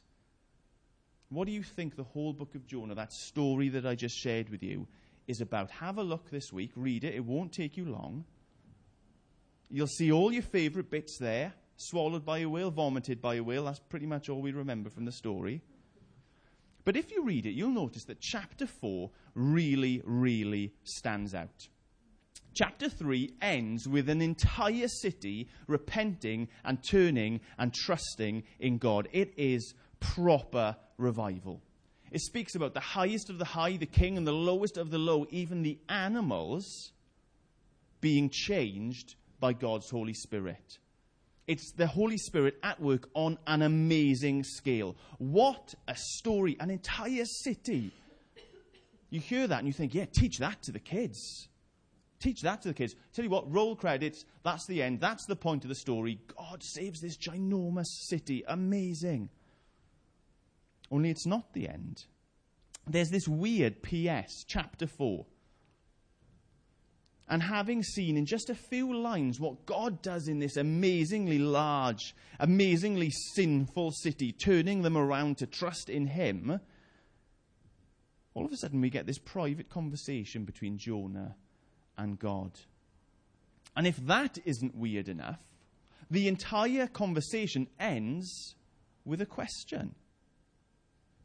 What 1.30 1.46
do 1.46 1.52
you 1.52 1.64
think 1.64 1.96
the 1.96 2.04
whole 2.04 2.34
book 2.34 2.56
of 2.56 2.68
Jonah, 2.68 2.96
that 2.96 3.14
story 3.14 3.70
that 3.70 3.86
I 3.86 3.96
just 3.96 4.18
shared 4.18 4.50
with 4.50 4.62
you, 4.62 4.88
is 5.28 5.42
about? 5.42 5.72
Have 5.72 5.98
a 5.98 6.04
look 6.04 6.30
this 6.30 6.52
week, 6.52 6.72
read 6.76 7.04
it, 7.04 7.16
it 7.16 7.26
won't 7.26 7.52
take 7.52 7.78
you 7.78 7.86
long. 7.86 8.26
You'll 9.70 9.88
see 9.88 10.12
all 10.12 10.32
your 10.32 10.44
favourite 10.44 10.92
bits 10.92 11.18
there 11.20 11.54
swallowed 11.78 12.26
by 12.26 12.40
a 12.40 12.50
whale, 12.50 12.72
vomited 12.72 13.22
by 13.22 13.36
a 13.36 13.44
whale. 13.44 13.66
That's 13.66 13.80
pretty 13.80 14.06
much 14.06 14.30
all 14.30 14.42
we 14.42 14.52
remember 14.52 14.90
from 14.90 15.06
the 15.06 15.12
story. 15.12 15.62
But 16.86 16.98
if 16.98 17.12
you 17.12 17.24
read 17.24 17.46
it, 17.46 17.52
you'll 17.52 17.70
notice 17.70 18.06
that 18.06 18.20
chapter 18.20 18.68
4 18.68 19.10
really, 19.36 20.02
really 20.06 20.74
stands 20.84 21.34
out. 21.34 21.68
Chapter 22.54 22.90
3 22.90 23.34
ends 23.42 23.88
with 23.88 24.10
an 24.10 24.22
entire 24.22 24.88
city 24.88 25.48
repenting 25.68 26.50
and 26.64 26.84
turning 26.84 27.40
and 27.58 27.74
trusting 27.74 28.44
in 28.60 28.78
God. 28.78 29.08
It 29.12 29.34
is 29.38 29.74
proper 30.00 30.76
revival. 30.98 31.62
It 32.12 32.22
speaks 32.22 32.54
about 32.54 32.76
the 32.76 32.80
highest 32.80 33.32
of 33.32 33.40
the 33.40 33.46
high, 33.46 33.78
the 33.78 33.88
king, 33.88 34.18
and 34.18 34.28
the 34.28 34.34
lowest 34.34 34.78
of 34.78 34.92
the 34.92 35.00
low, 35.00 35.26
even 35.32 35.64
the 35.64 35.80
animals 35.90 36.92
being 38.02 38.30
changed 38.30 39.16
by 39.40 39.54
God's 39.54 39.90
Holy 39.90 40.14
Spirit. 40.14 40.78
It's 41.48 41.74
the 41.74 41.88
Holy 41.88 42.18
Spirit 42.18 42.58
at 42.64 42.80
work 42.80 43.10
on 43.14 43.38
an 43.48 43.62
amazing 43.62 44.44
scale. 44.44 44.96
What 45.18 45.74
a 45.88 45.96
story! 45.96 46.56
An 46.60 46.70
entire 46.70 47.26
city. 47.26 47.92
You 49.10 49.20
hear 49.20 49.48
that 49.48 49.60
and 49.60 49.68
you 49.68 49.74
think, 49.74 49.94
yeah, 49.94 50.06
teach 50.12 50.40
that 50.40 50.64
to 50.64 50.72
the 50.72 50.80
kids. 50.80 51.50
Teach 52.20 52.42
that 52.42 52.62
to 52.62 52.70
the 52.70 52.74
kids. 52.74 52.96
Tell 53.14 53.26
you 53.26 53.30
what, 53.30 53.52
roll 53.52 53.76
credits. 53.76 54.24
That's 54.44 54.66
the 54.66 54.82
end. 54.82 55.02
That's 55.02 55.26
the 55.26 55.36
point 55.36 55.66
of 55.66 55.70
the 55.70 55.76
story. 55.76 56.20
God 56.38 56.64
saves 56.64 57.02
this 57.02 57.18
ginormous 57.18 57.88
city. 58.08 58.44
Amazing. 58.48 59.30
Only 60.90 61.10
it's 61.10 61.26
not 61.26 61.54
the 61.54 61.68
end. 61.68 62.06
There's 62.88 63.10
this 63.10 63.28
weird 63.28 63.84
PS, 63.84 64.46
chapter 64.48 64.88
4. 64.88 65.26
And 67.34 67.42
having 67.42 67.82
seen 67.82 68.16
in 68.16 68.28
just 68.28 68.52
a 68.52 68.56
few 68.56 68.96
lines 68.96 69.40
what 69.40 69.66
God 69.66 70.04
does 70.04 70.28
in 70.28 70.38
this 70.38 70.56
amazingly 70.56 71.40
large, 71.40 72.16
amazingly 72.40 73.10
sinful 73.10 73.90
city, 73.90 74.32
turning 74.32 74.84
them 74.84 74.96
around 74.96 75.40
to 75.40 75.48
trust 75.48 75.90
in 75.90 76.06
Him, 76.06 76.60
all 78.36 78.46
of 78.46 78.52
a 78.52 78.56
sudden 78.58 78.82
we 78.82 78.92
get 78.92 79.08
this 79.08 79.18
private 79.18 79.68
conversation 79.68 80.46
between 80.46 80.78
Jonah 80.78 81.36
and 81.98 82.20
God. 82.20 82.52
And 83.76 83.88
if 83.88 83.98
that 84.06 84.38
isn't 84.46 84.76
weird 84.76 85.10
enough, 85.10 85.40
the 86.12 86.28
entire 86.28 86.86
conversation 86.86 87.66
ends 87.80 88.54
with 89.06 89.22
a 89.22 89.26
question. 89.26 89.96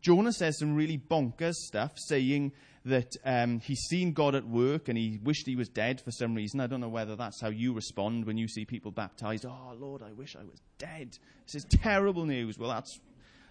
Jonah 0.00 0.32
says 0.32 0.58
some 0.58 0.74
really 0.74 0.98
bonkers 0.98 1.54
stuff, 1.54 1.92
saying 1.96 2.52
that 2.84 3.16
um, 3.24 3.60
he's 3.60 3.80
seen 3.88 4.12
God 4.12 4.34
at 4.34 4.46
work 4.46 4.88
and 4.88 4.96
he 4.96 5.18
wished 5.22 5.46
he 5.46 5.56
was 5.56 5.68
dead 5.68 6.00
for 6.00 6.10
some 6.10 6.34
reason. 6.34 6.60
I 6.60 6.66
don't 6.66 6.80
know 6.80 6.88
whether 6.88 7.16
that's 7.16 7.40
how 7.40 7.48
you 7.48 7.72
respond 7.72 8.24
when 8.24 8.38
you 8.38 8.48
see 8.48 8.64
people 8.64 8.90
baptized. 8.90 9.44
Oh, 9.44 9.74
Lord, 9.78 10.02
I 10.02 10.12
wish 10.12 10.36
I 10.36 10.44
was 10.44 10.60
dead. 10.78 11.18
This 11.46 11.56
is 11.56 11.64
terrible 11.64 12.24
news. 12.24 12.58
Well, 12.58 12.70
that's, 12.70 12.98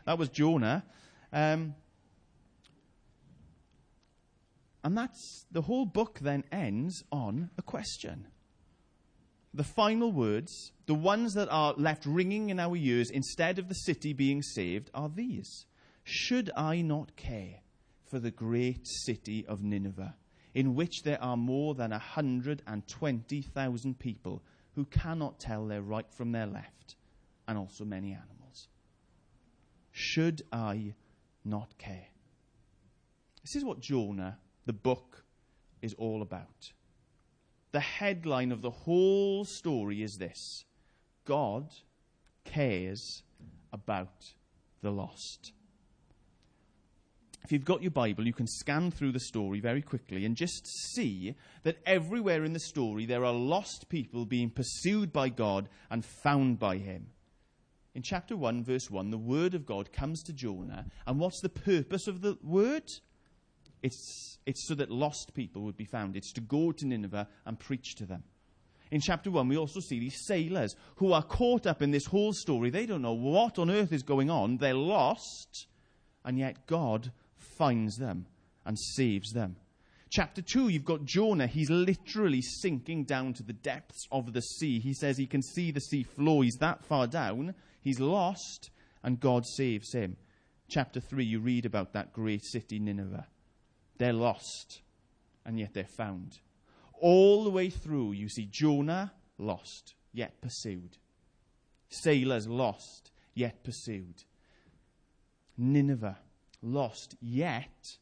that 0.06 0.18
was 0.18 0.30
Jonah. 0.30 0.84
Um, 1.32 1.76
and 4.84 4.98
that's 4.98 5.46
the 5.52 5.64
whole 5.64 5.86
book 5.86 6.20
then 6.22 6.44
ends 6.52 7.04
on 7.12 7.50
a 7.58 7.62
question. 7.62 8.28
The 9.54 9.64
final 9.64 10.12
words, 10.12 10.72
the 10.86 10.94
ones 10.94 11.34
that 11.34 11.50
are 11.50 11.74
left 11.78 12.06
ringing 12.06 12.50
in 12.50 12.60
our 12.60 12.76
ears 12.76 13.10
instead 13.10 13.60
of 13.60 13.70
the 13.70 13.76
city 13.76 14.14
being 14.14 14.42
saved, 14.42 14.90
are 14.94 15.10
these 15.10 15.66
Should 16.10 16.50
I 16.56 16.82
not 16.82 17.16
care? 17.16 17.62
for 18.08 18.20
the 18.20 18.32
great 18.32 18.88
city 18.88 19.46
of 19.48 19.64
Nineveh, 19.64 20.16
in 20.54 20.76
which 20.76 21.04
there 21.04 21.22
are 21.22 21.38
more 21.38 21.76
than 21.76 21.92
120,000 21.92 24.00
people 24.00 24.42
who 24.76 24.86
cannot 24.86 25.40
tell 25.40 25.68
their 25.68 25.82
right 25.82 26.10
from 26.12 26.32
their 26.32 26.48
left, 26.48 26.96
and 27.48 27.58
also 27.58 27.84
many 27.84 28.14
animals. 28.14 28.70
Should 29.92 30.44
I 30.52 30.94
not 31.44 31.78
care? 31.78 32.08
This 33.44 33.56
is 33.56 33.66
what 33.66 33.80
Jonah, 33.80 34.38
the 34.66 34.74
book, 34.74 35.24
is 35.82 35.94
all 35.96 36.22
about. 36.22 36.74
The 37.72 37.80
headline 37.80 38.52
of 38.52 38.62
the 38.62 38.72
whole 38.72 39.46
story 39.46 40.02
is 40.02 40.18
this 40.18 40.66
God 41.26 41.74
cares 42.46 43.24
about 43.74 44.34
the 44.82 44.92
lost 44.92 45.52
if 47.48 47.54
you've 47.54 47.64
got 47.64 47.82
your 47.82 47.92
Bible, 47.92 48.28
you 48.28 48.34
can 48.34 48.46
scan 48.46 48.92
through 48.92 49.14
the 49.14 49.22
story 49.22 49.62
very 49.62 49.82
quickly 49.82 50.26
and 50.26 50.36
just 50.36 50.68
see 50.68 51.34
that 51.64 51.78
everywhere 51.86 52.44
in 52.44 52.52
the 52.52 52.60
story 52.60 53.06
there 53.06 53.24
are 53.24 53.32
lost 53.32 53.88
people 53.88 54.26
being 54.26 54.50
pursued 54.50 55.14
by 55.14 55.30
God 55.30 55.70
and 55.90 56.04
found 56.04 56.60
by 56.60 56.76
Him. 56.76 57.08
In 57.96 58.02
chapter 58.02 58.36
1, 58.36 58.66
verse 58.66 58.92
1, 58.92 59.12
the 59.12 59.18
word 59.18 59.54
of 59.54 59.66
God 59.66 59.94
comes 59.94 60.24
to 60.24 60.34
Jonah. 60.34 60.88
And 61.06 61.22
what's 61.22 61.40
the 61.40 61.48
purpose 61.48 62.06
of 62.06 62.20
the 62.20 62.38
word? 62.44 62.84
It's, 63.82 64.40
it's 64.46 64.68
so 64.68 64.76
that 64.76 64.92
lost 64.92 65.34
people 65.34 65.62
would 65.62 65.78
be 65.78 65.86
found. 65.86 66.18
It's 66.18 66.34
to 66.34 66.42
go 66.42 66.74
to 66.74 66.86
Nineveh 66.86 67.30
and 67.46 67.58
preach 67.58 67.96
to 67.96 68.06
them. 68.06 68.24
In 68.92 69.00
chapter 69.00 69.32
1, 69.32 69.48
we 69.48 69.56
also 69.56 69.80
see 69.80 70.02
these 70.02 70.26
sailors 70.26 70.76
who 70.98 71.14
are 71.14 71.24
caught 71.24 71.66
up 71.66 71.82
in 71.82 71.92
this 71.92 72.08
whole 72.08 72.34
story. 72.34 72.72
They 72.72 72.86
don't 72.86 73.02
know 73.02 73.14
what 73.14 73.58
on 73.58 73.72
earth 73.72 73.94
is 73.94 74.04
going 74.04 74.30
on. 74.30 74.58
They're 74.58 74.74
lost. 74.74 75.68
And 76.26 76.38
yet 76.38 76.68
God 76.68 77.14
finds 77.58 77.98
them 77.98 78.26
and 78.66 78.78
saves 78.78 79.34
them. 79.34 79.56
Chapter 80.10 80.42
2, 80.42 80.70
you've 80.70 80.86
got 80.86 81.04
Jonah. 81.04 81.48
He's 81.48 81.70
literally 81.70 82.42
sinking 82.42 83.04
down 83.04 83.34
to 83.34 83.44
the 83.44 83.54
depths 83.54 84.08
of 84.12 84.32
the 84.32 84.42
sea. 84.42 84.80
He 84.80 84.94
says 84.94 85.18
he 85.18 85.28
can 85.28 85.42
see 85.42 85.72
the 85.72 85.82
sea 85.82 86.04
floor. 86.04 86.44
He's 86.44 86.58
that 86.58 86.86
far 86.86 87.08
down. 87.08 87.56
He's 87.82 88.00
lost. 88.00 88.70
and 89.04 89.20
God 89.20 89.46
saves 89.46 89.94
him. 89.94 90.18
Chapter 90.70 91.00
3, 91.00 91.24
you 91.24 91.40
read 91.40 91.66
about 91.66 91.94
that 91.94 92.12
great 92.12 92.44
city, 92.44 92.80
Nineveh. 92.80 93.28
They're 93.98 94.12
lost, 94.12 94.82
and 95.46 95.58
yet 95.58 95.74
they're 95.74 95.86
found. 95.86 96.40
All 97.00 97.44
the 97.44 97.50
way 97.50 97.70
through, 97.70 98.14
you 98.14 98.28
see 98.28 98.48
Jonah 98.52 99.14
lost, 99.38 99.96
yet 100.12 100.42
pursued. 100.42 100.98
Sailors 101.90 102.48
lost, 102.48 103.12
yet 103.34 103.64
pursued. 103.64 104.24
Nineveh 105.58 106.18
lost, 106.68 107.16
yet 107.22 107.98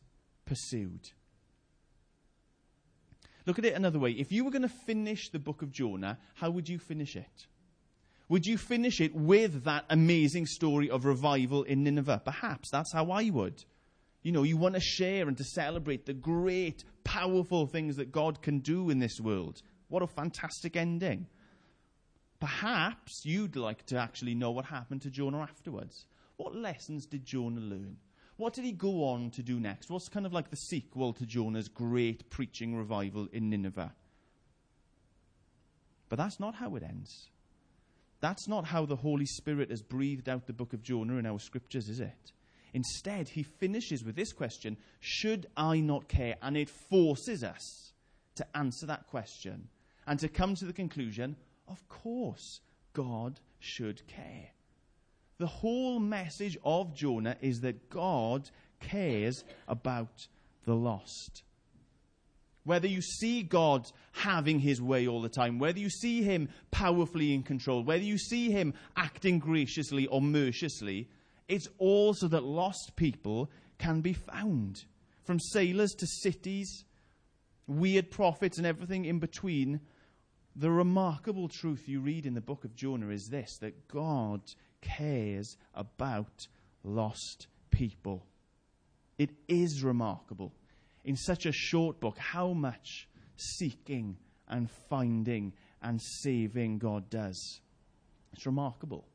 pursued. 0.45 1.11
Look 3.45 3.59
at 3.59 3.65
it 3.65 3.75
another 3.75 3.99
way. 3.99 4.11
If 4.11 4.31
you 4.31 4.43
were 4.43 4.51
going 4.51 4.63
to 4.63 4.73
finish 4.85 5.29
the 5.29 5.39
book 5.39 5.61
of 5.61 5.71
Jonah, 5.71 6.17
how 6.35 6.49
would 6.49 6.67
you 6.67 6.79
finish 6.79 7.15
it? 7.15 7.47
Would 8.27 8.45
you 8.45 8.57
finish 8.57 8.99
it 9.01 9.13
with 9.13 9.65
that 9.65 9.85
amazing 9.89 10.47
story 10.47 10.89
of 10.89 11.05
revival 11.05 11.63
in 11.63 11.83
Nineveh? 11.83 12.23
Perhaps 12.25 12.71
that's 12.71 12.91
how 12.91 13.11
I 13.11 13.29
would. 13.29 13.63
You 14.23 14.31
know, 14.31 14.41
you 14.41 14.57
want 14.57 14.73
to 14.73 14.81
share 14.81 15.27
and 15.27 15.37
to 15.37 15.43
celebrate 15.43 16.07
the 16.07 16.13
great, 16.13 16.83
powerful 17.03 17.67
things 17.67 17.97
that 17.97 18.11
God 18.11 18.41
can 18.41 18.59
do 18.59 18.89
in 18.89 18.97
this 18.97 19.19
world. 19.19 19.61
What 19.89 20.01
a 20.01 20.07
fantastic 20.07 20.75
ending. 20.75 21.27
Perhaps 22.39 23.21
you'd 23.23 23.55
like 23.55 23.85
to 23.87 23.97
actually 23.97 24.33
know 24.33 24.49
what 24.49 24.65
happened 24.65 25.03
to 25.03 25.11
Jonah 25.11 25.41
afterwards. 25.41 26.07
What 26.37 26.55
lessons 26.55 27.05
did 27.05 27.25
Jonah 27.25 27.61
learn? 27.61 27.97
What 28.37 28.53
did 28.53 28.65
he 28.65 28.71
go 28.71 29.05
on 29.05 29.31
to 29.31 29.43
do 29.43 29.59
next? 29.59 29.89
What's 29.89 30.09
kind 30.09 30.25
of 30.25 30.33
like 30.33 30.49
the 30.49 30.57
sequel 30.57 31.13
to 31.13 31.25
Jonah's 31.25 31.69
great 31.69 32.29
preaching 32.29 32.75
revival 32.75 33.27
in 33.31 33.49
Nineveh? 33.49 33.93
But 36.09 36.17
that's 36.17 36.39
not 36.39 36.55
how 36.55 36.75
it 36.75 36.83
ends. 36.83 37.29
That's 38.19 38.47
not 38.47 38.65
how 38.65 38.85
the 38.85 38.95
Holy 38.95 39.25
Spirit 39.25 39.69
has 39.69 39.81
breathed 39.81 40.27
out 40.27 40.47
the 40.47 40.53
book 40.53 40.73
of 40.73 40.83
Jonah 40.83 41.17
in 41.17 41.25
our 41.25 41.39
scriptures, 41.39 41.89
is 41.89 41.99
it? 41.99 42.31
Instead, 42.73 43.29
he 43.29 43.43
finishes 43.43 44.03
with 44.03 44.15
this 44.15 44.33
question 44.33 44.77
Should 44.99 45.47
I 45.55 45.79
not 45.79 46.07
care? 46.07 46.35
And 46.41 46.57
it 46.57 46.69
forces 46.69 47.43
us 47.43 47.93
to 48.35 48.45
answer 48.55 48.85
that 48.87 49.07
question 49.07 49.69
and 50.07 50.19
to 50.19 50.27
come 50.27 50.55
to 50.55 50.65
the 50.65 50.73
conclusion 50.73 51.37
of 51.67 51.87
course, 51.89 52.61
God 52.93 53.39
should 53.59 54.05
care. 54.07 54.49
The 55.37 55.47
whole 55.47 55.99
message 55.99 56.57
of 56.63 56.95
Jonah 56.95 57.35
is 57.41 57.59
that 57.61 57.89
God 57.89 58.49
cares 58.79 59.43
about 59.67 60.27
the 60.65 60.75
lost. 60.75 61.43
Whether 62.63 62.87
you 62.87 63.01
see 63.01 63.43
God 63.43 63.85
having 64.11 64.59
his 64.59 64.81
way 64.81 65.07
all 65.07 65.21
the 65.21 65.29
time, 65.29 65.59
whether 65.59 65.77
you 65.77 65.89
see 65.89 66.23
him 66.23 66.49
powerfully 66.71 67.33
in 67.33 67.43
control, 67.43 67.83
whether 67.83 68.03
you 68.03 68.17
see 68.17 68.49
him 68.49 68.73
acting 68.95 69.37
graciously 69.37 70.07
or 70.07 70.21
mercilessly, 70.21 71.07
it's 71.47 71.67
all 71.77 72.13
so 72.13 72.27
that 72.27 72.43
lost 72.43 72.93
people 72.95 73.51
can 73.77 74.01
be 74.01 74.13
found. 74.13 74.83
From 75.25 75.39
sailors 75.39 75.91
to 75.91 76.07
cities, 76.07 76.85
weird 77.67 78.09
prophets, 78.09 78.57
and 78.57 78.65
everything 78.65 79.05
in 79.05 79.19
between. 79.19 79.81
The 80.55 80.71
remarkable 80.71 81.49
truth 81.49 81.83
you 81.87 81.99
read 81.99 82.25
in 82.25 82.33
the 82.33 82.41
book 82.41 82.63
of 82.63 82.75
Jonah 82.75 83.09
is 83.09 83.27
this 83.29 83.57
that 83.59 83.87
God 83.89 84.41
cares 84.85 85.57
about 85.73 86.47
lost 86.83 87.47
people. 87.71 88.25
It 89.17 89.31
is 89.47 89.83
remarkable 89.83 90.53
in 91.03 91.15
such 91.15 91.45
a 91.45 91.51
short 91.51 91.99
book 91.99 92.17
how 92.17 92.53
much 92.53 93.07
seeking 93.37 94.17
and 94.47 94.69
finding 94.89 95.53
and 95.81 96.01
saving 96.01 96.77
God 96.77 97.09
does. 97.09 97.61
It's 98.33 98.45
remarkable. 98.45 99.05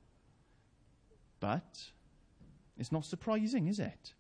But 1.41 1.79
it's 2.79 2.93
not 2.93 3.05
surprising, 3.05 3.69
is 3.69 3.79
it? 3.79 4.15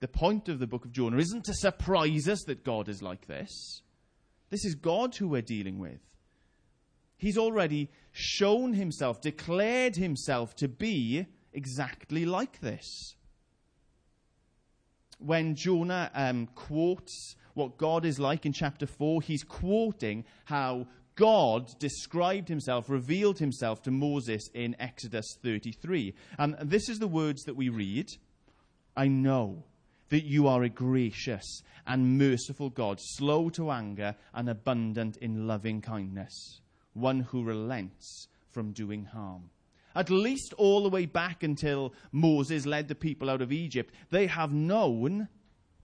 The 0.00 0.08
point 0.08 0.48
of 0.48 0.58
the 0.58 0.66
book 0.66 0.84
of 0.84 0.92
Jonah 0.92 1.18
isn't 1.18 1.44
to 1.44 1.54
surprise 1.54 2.28
us 2.28 2.42
that 2.46 2.64
God 2.64 2.88
is 2.88 3.02
like 3.02 3.26
this. 3.26 3.82
This 4.50 4.64
is 4.64 4.74
God 4.74 5.14
who 5.14 5.28
we're 5.28 5.42
dealing 5.42 5.78
with. 5.78 6.00
He's 7.16 7.38
already 7.38 7.90
shown 8.12 8.74
himself, 8.74 9.20
declared 9.20 9.96
himself 9.96 10.54
to 10.56 10.68
be 10.68 11.26
exactly 11.52 12.26
like 12.26 12.60
this. 12.60 13.14
When 15.18 15.54
Jonah 15.54 16.10
um, 16.14 16.46
quotes 16.54 17.36
what 17.54 17.78
God 17.78 18.04
is 18.04 18.18
like 18.18 18.44
in 18.44 18.52
chapter 18.52 18.86
4, 18.86 19.22
he's 19.22 19.42
quoting 19.42 20.24
how 20.44 20.86
God 21.14 21.72
described 21.78 22.48
himself, 22.48 22.90
revealed 22.90 23.38
himself 23.38 23.82
to 23.84 23.90
Moses 23.90 24.50
in 24.52 24.76
Exodus 24.78 25.38
33. 25.42 26.14
And 26.38 26.56
this 26.60 26.90
is 26.90 26.98
the 26.98 27.08
words 27.08 27.44
that 27.44 27.56
we 27.56 27.70
read 27.70 28.10
I 28.94 29.08
know 29.08 29.64
that 30.10 30.24
you 30.24 30.46
are 30.46 30.62
a 30.62 30.68
gracious 30.68 31.62
and 31.86 32.18
merciful 32.18 32.70
God, 32.70 32.98
slow 33.00 33.48
to 33.50 33.70
anger 33.70 34.14
and 34.34 34.48
abundant 34.48 35.16
in 35.18 35.46
loving 35.46 35.80
kindness 35.80 36.60
one 36.96 37.20
who 37.20 37.44
relents 37.44 38.28
from 38.50 38.72
doing 38.72 39.04
harm. 39.04 39.50
At 39.94 40.10
least 40.10 40.52
all 40.54 40.82
the 40.82 40.90
way 40.90 41.06
back 41.06 41.42
until 41.42 41.94
Moses 42.12 42.66
led 42.66 42.88
the 42.88 42.94
people 42.94 43.30
out 43.30 43.42
of 43.42 43.52
Egypt, 43.52 43.94
they 44.10 44.26
have 44.26 44.52
known 44.52 45.28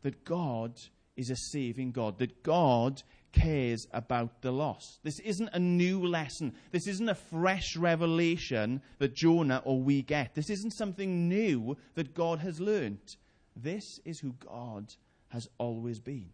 that 0.02 0.24
God 0.24 0.80
is 1.16 1.30
a 1.30 1.36
saving 1.36 1.92
God, 1.92 2.18
that 2.18 2.42
God 2.42 3.02
cares 3.32 3.86
about 3.92 4.42
the 4.42 4.52
lost. 4.52 5.00
This 5.02 5.18
isn't 5.20 5.50
a 5.52 5.58
new 5.58 6.04
lesson. 6.06 6.54
This 6.70 6.86
isn't 6.86 7.08
a 7.08 7.14
fresh 7.14 7.76
revelation 7.76 8.82
that 8.98 9.14
Jonah 9.14 9.62
or 9.64 9.80
we 9.80 10.02
get. 10.02 10.34
This 10.34 10.50
isn't 10.50 10.72
something 10.72 11.28
new 11.28 11.76
that 11.94 12.14
God 12.14 12.40
has 12.40 12.60
learnt. 12.60 13.16
This 13.56 14.00
is 14.04 14.20
who 14.20 14.34
God 14.46 14.94
has 15.28 15.48
always 15.58 15.98
been 15.98 16.30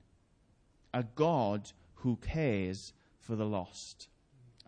a 0.95 1.05
God 1.15 1.71
who 1.97 2.17
cares 2.17 2.93
for 3.21 3.37
the 3.37 3.45
lost 3.45 4.09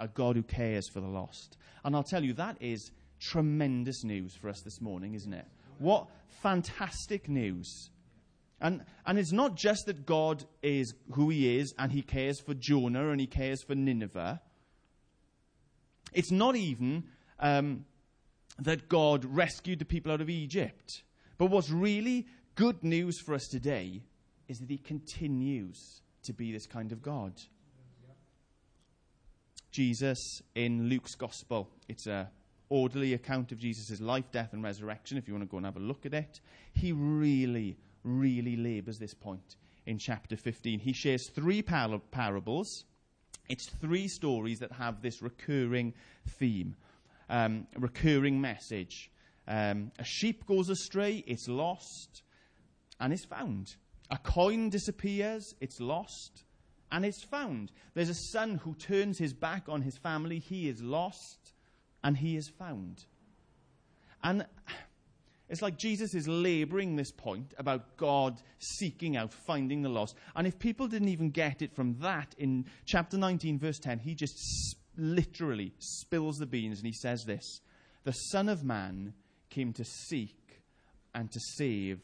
a 0.01 0.09
God 0.09 0.35
who 0.35 0.43
cares 0.43 0.89
for 0.89 1.01
the 1.01 1.07
lost. 1.07 1.57
And 1.85 1.95
I'll 1.95 2.03
tell 2.03 2.25
you, 2.25 2.33
that 2.35 2.57
is 2.61 2.91
tremendous 3.21 4.03
news 4.03 4.35
for 4.35 4.49
us 4.49 4.63
this 4.63 4.81
morning, 4.81 5.15
isn't 5.15 5.33
it? 5.33 5.47
What 5.79 6.09
fantastic 6.43 7.29
news. 7.29 7.91
And, 8.61 8.85
and 9.07 9.19
it's 9.19 9.33
not 9.33 9.57
just 9.57 9.87
that 9.87 10.05
God 10.05 10.45
is 10.63 10.95
who 11.13 11.31
he 11.31 11.59
is 11.59 11.73
and 11.79 11.93
he 11.93 12.03
cares 12.03 12.41
for 12.41 12.55
Jonah 12.55 13.11
and 13.11 13.21
he 13.21 13.27
cares 13.27 13.63
for 13.63 13.75
Nineveh. 13.75 14.41
It's 16.13 16.31
not 16.31 16.57
even 16.57 17.05
um, 17.39 17.85
that 18.59 18.89
God 18.89 19.25
rescued 19.25 19.79
the 19.79 19.85
people 19.85 20.13
out 20.13 20.21
of 20.21 20.29
Egypt. 20.29 21.03
But 21.39 21.47
what's 21.47 21.71
really 21.71 22.27
good 22.55 22.83
news 22.85 23.19
for 23.21 23.35
us 23.35 23.47
today 23.47 24.03
is 24.49 24.59
that 24.59 24.69
he 24.69 24.79
continues 24.79 26.03
to 26.25 26.33
be 26.35 26.53
this 26.53 26.67
kind 26.67 26.93
of 26.93 27.01
God. 27.01 27.33
Jesus 29.71 30.43
in 30.55 30.89
Luke's 30.89 31.15
Gospel. 31.15 31.69
It's 31.89 32.07
a 32.07 32.31
orderly 32.69 33.15
account 33.15 33.53
of 33.53 33.59
Jesus' 33.59 34.01
life, 34.01 34.31
death, 34.33 34.53
and 34.53 34.63
resurrection. 34.63 35.19
If 35.19 35.29
you 35.29 35.35
want 35.35 35.45
to 35.45 35.51
go 35.51 35.59
and 35.59 35.67
have 35.67 35.77
a 35.77 35.81
look 35.81 36.07
at 36.07 36.15
it, 36.15 36.41
he 36.73 36.93
really, 36.93 37.77
really 38.05 38.57
labours 38.57 38.99
this 38.99 39.15
point 39.15 39.57
in 39.87 39.99
chapter 39.99 40.37
15. 40.37 40.81
He 40.81 40.93
shares 40.93 41.29
three 41.35 41.63
par- 41.63 42.01
parables. 42.11 42.85
It's 43.49 43.69
three 43.81 44.09
stories 44.09 44.61
that 44.61 44.73
have 44.73 45.03
this 45.03 45.21
recurring 45.21 45.95
theme, 46.39 46.77
um, 47.29 47.67
recurring 47.77 48.41
message. 48.41 49.11
Um, 49.49 49.91
a 49.99 50.05
sheep 50.05 50.47
goes 50.47 50.69
astray, 50.69 51.25
it's 51.27 51.49
lost, 51.49 52.23
and 53.01 53.13
it's 53.13 53.25
found. 53.25 53.75
A 54.11 54.19
coin 54.19 54.71
disappears, 54.71 55.55
it's 55.61 55.81
lost, 55.81 56.45
and 56.93 57.05
it's 57.05 57.23
found. 57.23 57.73
There's 57.95 58.09
a 58.09 58.15
son 58.15 58.57
who 58.57 58.75
turns 58.75 59.19
his 59.19 59.33
back 59.33 59.69
on 59.69 59.83
his 59.83 59.97
family. 59.97 60.39
He 60.39 60.69
is 60.69 60.83
lost 60.83 61.53
and 62.03 62.17
he 62.17 62.37
is 62.37 62.49
found. 62.49 63.05
And 64.23 64.47
it's 65.49 65.63
like 65.63 65.79
Jesus 65.79 66.15
is 66.15 66.29
laboring 66.29 66.97
this 66.97 67.11
point 67.11 67.55
about 67.59 67.97
God 67.97 68.41
seeking 68.59 69.17
out, 69.17 69.33
finding 69.33 69.83
the 69.83 69.89
lost. 69.89 70.17
And 70.35 70.47
if 70.47 70.59
people 70.59 70.89
didn't 70.89 71.09
even 71.09 71.31
get 71.31 71.63
it 71.63 71.75
from 71.75 71.97
that 72.01 72.35
in 72.39 72.67
chapter 72.87 73.17
19, 73.17 73.59
verse 73.59 73.79
10, 73.79 73.99
he 73.99 74.15
just 74.15 74.77
literally 74.97 75.73
spills 75.79 76.39
the 76.39 76.47
beans 76.47 76.79
and 76.79 76.87
he 76.87 76.93
says 76.93 77.25
this 77.25 77.61
The 78.05 78.13
Son 78.13 78.49
of 78.49 78.65
Man 78.65 79.15
came 79.49 79.73
to 79.75 79.85
seek 79.85 80.63
and 81.15 81.31
to 81.31 81.41
save 81.57 82.01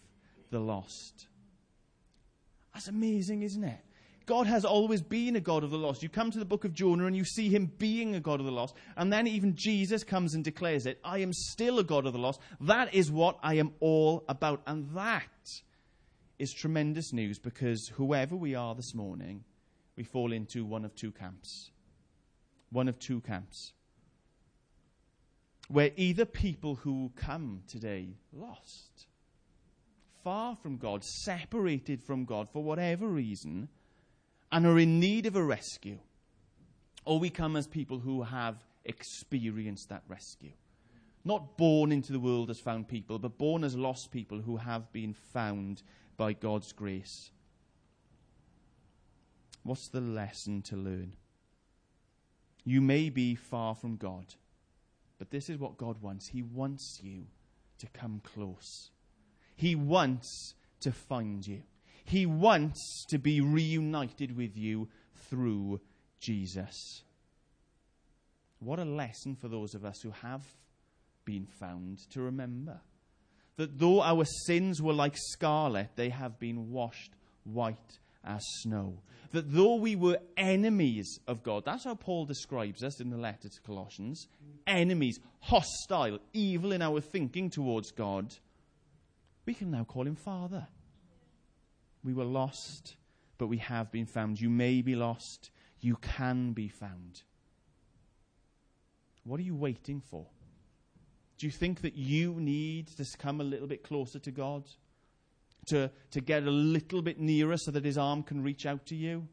the 0.51 0.61
lost. 0.61 1.27
That's 2.75 2.89
amazing, 2.89 3.43
isn't 3.43 3.65
it? 3.65 3.81
God 4.27 4.49
has 4.49 4.65
always 4.65 5.03
been 5.03 5.37
a 5.37 5.41
God 5.41 5.63
of 5.63 5.71
the 5.71 5.79
lost. 5.79 6.03
You 6.03 6.09
come 6.09 6.33
to 6.33 6.39
the 6.39 6.45
book 6.45 6.65
of 6.65 6.75
Jonah 6.75 7.07
and 7.07 7.17
you 7.17 7.25
see 7.25 7.49
him 7.49 7.71
being 7.79 8.17
a 8.17 8.21
God 8.21 8.41
of 8.41 8.47
the 8.47 8.53
lost. 8.53 8.75
And 8.97 9.13
then 9.13 9.29
even 9.29 9.55
Jesus 9.55 10.03
comes 10.03 10.35
and 10.35 10.43
declares 10.43 10.85
it 10.85 10.99
I 11.05 11.19
am 11.19 11.33
still 11.33 11.79
a 11.79 11.85
God 11.85 12.07
of 12.07 12.13
the 12.13 12.19
lost. 12.19 12.41
That 12.61 12.93
is 12.93 13.11
what 13.11 13.39
I 13.43 13.55
am 13.55 13.73
all 13.79 14.25
about. 14.29 14.63
And 14.67 14.91
that 14.97 15.23
is 16.41 16.53
tremendous 16.53 17.13
news 17.13 17.39
because 17.39 17.89
whoever 17.95 18.35
we 18.35 18.57
are 18.57 18.75
this 18.75 18.95
morning, 18.95 19.45
we 19.97 20.03
fall 20.03 20.33
into 20.33 20.65
one 20.65 20.85
of 20.85 20.95
two 20.97 21.13
camps. 21.13 21.71
One 22.71 22.89
of 22.89 22.99
two 22.99 23.21
camps. 23.21 23.73
We're 25.71 25.93
either 25.97 26.25
people 26.25 26.77
who 26.77 27.13
come 27.17 27.63
today 27.69 28.17
lost, 28.33 29.07
far 30.23 30.57
from 30.57 30.77
God, 30.77 31.05
separated 31.05 32.03
from 32.03 32.25
God 32.25 32.49
for 32.53 32.63
whatever 32.63 33.09
reason, 33.09 33.69
and 34.57 34.65
are 34.65 34.79
in 34.79 34.99
need 34.99 35.27
of 35.27 35.37
a 35.37 35.43
rescue, 35.43 35.99
or 37.05 37.19
we 37.19 37.29
come 37.29 37.57
as 37.57 37.67
people 37.67 37.99
who 37.99 38.23
have 38.23 38.57
experienced 38.87 39.91
that 39.91 40.03
rescue. 40.09 40.53
Not 41.27 41.59
born 41.59 41.93
into 41.93 42.11
the 42.11 42.19
world 42.19 42.49
as 42.49 42.59
found 42.59 42.89
people, 42.89 43.19
but 43.19 43.37
born 43.37 43.65
as 43.65 43.77
lost 43.77 44.11
people 44.11 44.41
who 44.41 44.57
have 44.57 44.91
been 44.95 45.13
found 45.13 45.83
by 46.17 46.33
God's 46.33 46.73
grace. 46.73 47.33
What's 49.63 49.89
the 49.89 50.01
lesson 50.01 50.63
to 50.63 50.77
learn? 50.77 51.17
You 52.65 52.81
may 52.81 53.11
be 53.11 53.35
far 53.35 53.75
from 53.75 53.97
God, 53.97 54.37
but 55.19 55.31
this 55.31 55.51
is 55.51 55.59
what 55.59 55.77
God 55.77 56.01
wants. 56.01 56.29
He 56.29 56.41
wants 56.41 57.01
you 57.03 57.25
to 57.77 57.87
come 57.89 58.23
close. 58.25 58.89
He 59.55 59.75
wants 59.75 60.55
to 60.81 60.93
find 60.93 61.47
you. 61.47 61.63
He 62.07 62.25
wants 62.25 63.05
to 63.11 63.19
be 63.19 63.41
reunited 63.41 64.37
with 64.37 64.57
you 64.57 64.89
through 65.29 65.81
Jesus. 66.21 67.03
What 68.61 68.79
a 68.79 68.85
lesson 68.85 69.37
for 69.37 69.49
those 69.49 69.75
of 69.75 69.85
us 69.85 70.01
who 70.03 70.11
have 70.11 70.45
been 71.25 71.47
found 71.47 71.99
to 72.11 72.23
remember 72.23 72.81
that 73.57 73.79
though 73.79 74.03
our 74.03 74.25
sins 74.47 74.81
were 74.81 74.93
like 74.93 75.17
scarlet, 75.17 75.91
they 75.97 76.11
have 76.11 76.39
been 76.39 76.71
washed 76.71 77.13
white 77.45 77.99
as 78.25 78.43
snow. 78.61 78.99
That 79.33 79.53
though 79.53 79.75
we 79.77 79.97
were 79.97 80.19
enemies 80.37 81.19
of 81.27 81.43
God, 81.43 81.65
that's 81.65 81.85
how 81.85 81.95
Paul 81.95 82.27
describes 82.27 82.85
us 82.85 83.01
in 83.01 83.11
the 83.11 83.17
letter 83.17 83.49
to 83.49 83.61
Colossians 83.63 84.29
enemies, 84.67 85.21
hostile, 85.41 86.19
evil 86.33 86.73
in 86.73 86.83
our 86.83 87.01
thinking 87.01 87.51
towards 87.51 87.93
God, 87.93 88.35
we 89.45 89.55
can 89.55 89.71
now 89.71 89.85
call 89.85 90.07
him 90.07 90.17
Father. 90.17 90.67
We 92.07 92.15
were 92.15 92.25
lost, 92.25 92.95
but 93.37 93.49
we 93.49 93.59
have 93.59 93.91
been 93.91 94.07
found. 94.07 94.41
You 94.41 94.49
may 94.49 94.81
be 94.81 94.95
lost, 94.95 95.51
you 95.81 95.97
can 95.97 96.53
be 96.53 96.69
found. 96.69 97.25
What 99.25 99.41
are 99.41 99.43
you 99.43 99.57
waiting 99.57 100.01
for? 100.01 100.25
Do 101.37 101.47
you 101.47 101.51
think 101.51 101.81
that 101.81 101.97
you 101.97 102.35
need 102.35 102.87
to 102.97 103.05
come 103.19 103.41
a 103.41 103.45
little 103.45 103.67
bit 103.67 103.83
closer 103.83 104.21
to 104.21 104.31
God? 104.31 104.69
To, 105.71 105.91
to 106.13 106.21
get 106.21 106.45
a 106.45 106.51
little 106.51 107.03
bit 107.03 107.19
nearer 107.19 107.57
so 107.57 107.73
that 107.73 107.85
his 107.85 107.99
arm 107.99 108.23
can 108.23 108.41
reach 108.41 108.67
out 108.67 108.87
to 108.87 108.95
you? 108.95 109.27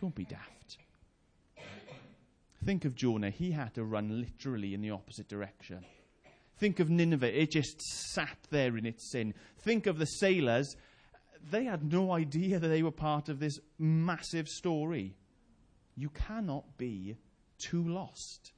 Don't 0.00 0.12
be 0.12 0.24
daft. 0.24 0.78
Think 2.64 2.84
of 2.84 2.96
Jonah. 2.96 3.30
He 3.30 3.52
had 3.52 3.72
to 3.74 3.84
run 3.84 4.20
literally 4.20 4.74
in 4.74 4.80
the 4.80 4.90
opposite 4.90 5.28
direction. 5.28 5.84
Think 6.58 6.80
of 6.80 6.90
Nineveh. 6.90 7.40
It 7.40 7.52
just 7.52 7.80
sat 7.80 8.36
there 8.50 8.76
in 8.76 8.84
its 8.84 9.12
sin. 9.12 9.32
Think 9.60 9.86
of 9.86 9.98
the 9.98 10.06
sailors. 10.06 10.74
They 11.50 11.64
had 11.64 11.92
no 11.92 12.12
idea 12.12 12.58
that 12.58 12.68
they 12.68 12.82
were 12.82 12.90
part 12.90 13.28
of 13.28 13.40
this 13.40 13.58
massive 13.78 14.48
story. 14.48 15.16
You 15.96 16.10
cannot 16.10 16.76
be 16.78 17.16
too 17.58 17.86
lost. 17.86 18.52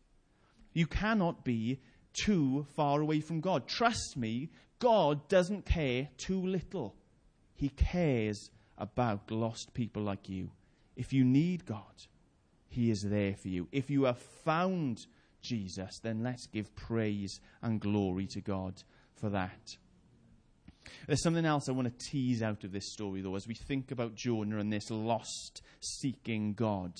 You 0.72 0.86
cannot 0.86 1.44
be 1.44 1.80
too 2.12 2.66
far 2.74 3.00
away 3.00 3.20
from 3.20 3.40
God. 3.40 3.66
Trust 3.66 4.16
me, 4.16 4.50
God 4.78 5.28
doesn't 5.28 5.64
care 5.64 6.08
too 6.16 6.44
little. 6.44 6.96
He 7.54 7.68
cares 7.68 8.50
about 8.78 9.30
lost 9.30 9.74
people 9.74 10.02
like 10.02 10.28
you. 10.28 10.50
If 10.96 11.12
you 11.12 11.24
need 11.24 11.64
God, 11.66 12.06
He 12.68 12.90
is 12.90 13.02
there 13.02 13.34
for 13.34 13.48
you. 13.48 13.68
If 13.72 13.90
you 13.90 14.04
have 14.04 14.18
found 14.18 15.06
Jesus, 15.40 15.98
then 16.02 16.22
let's 16.22 16.46
give 16.46 16.74
praise 16.74 17.40
and 17.62 17.80
glory 17.80 18.26
to 18.28 18.40
God 18.40 18.82
for 19.14 19.28
that. 19.30 19.76
There's 21.06 21.22
something 21.22 21.44
else 21.44 21.68
I 21.68 21.72
want 21.72 21.88
to 21.88 22.06
tease 22.10 22.42
out 22.42 22.64
of 22.64 22.72
this 22.72 22.92
story, 22.92 23.20
though, 23.20 23.36
as 23.36 23.46
we 23.46 23.54
think 23.54 23.90
about 23.90 24.14
Jonah 24.14 24.58
and 24.58 24.72
this 24.72 24.90
lost, 24.90 25.62
seeking 25.80 26.54
God. 26.54 26.92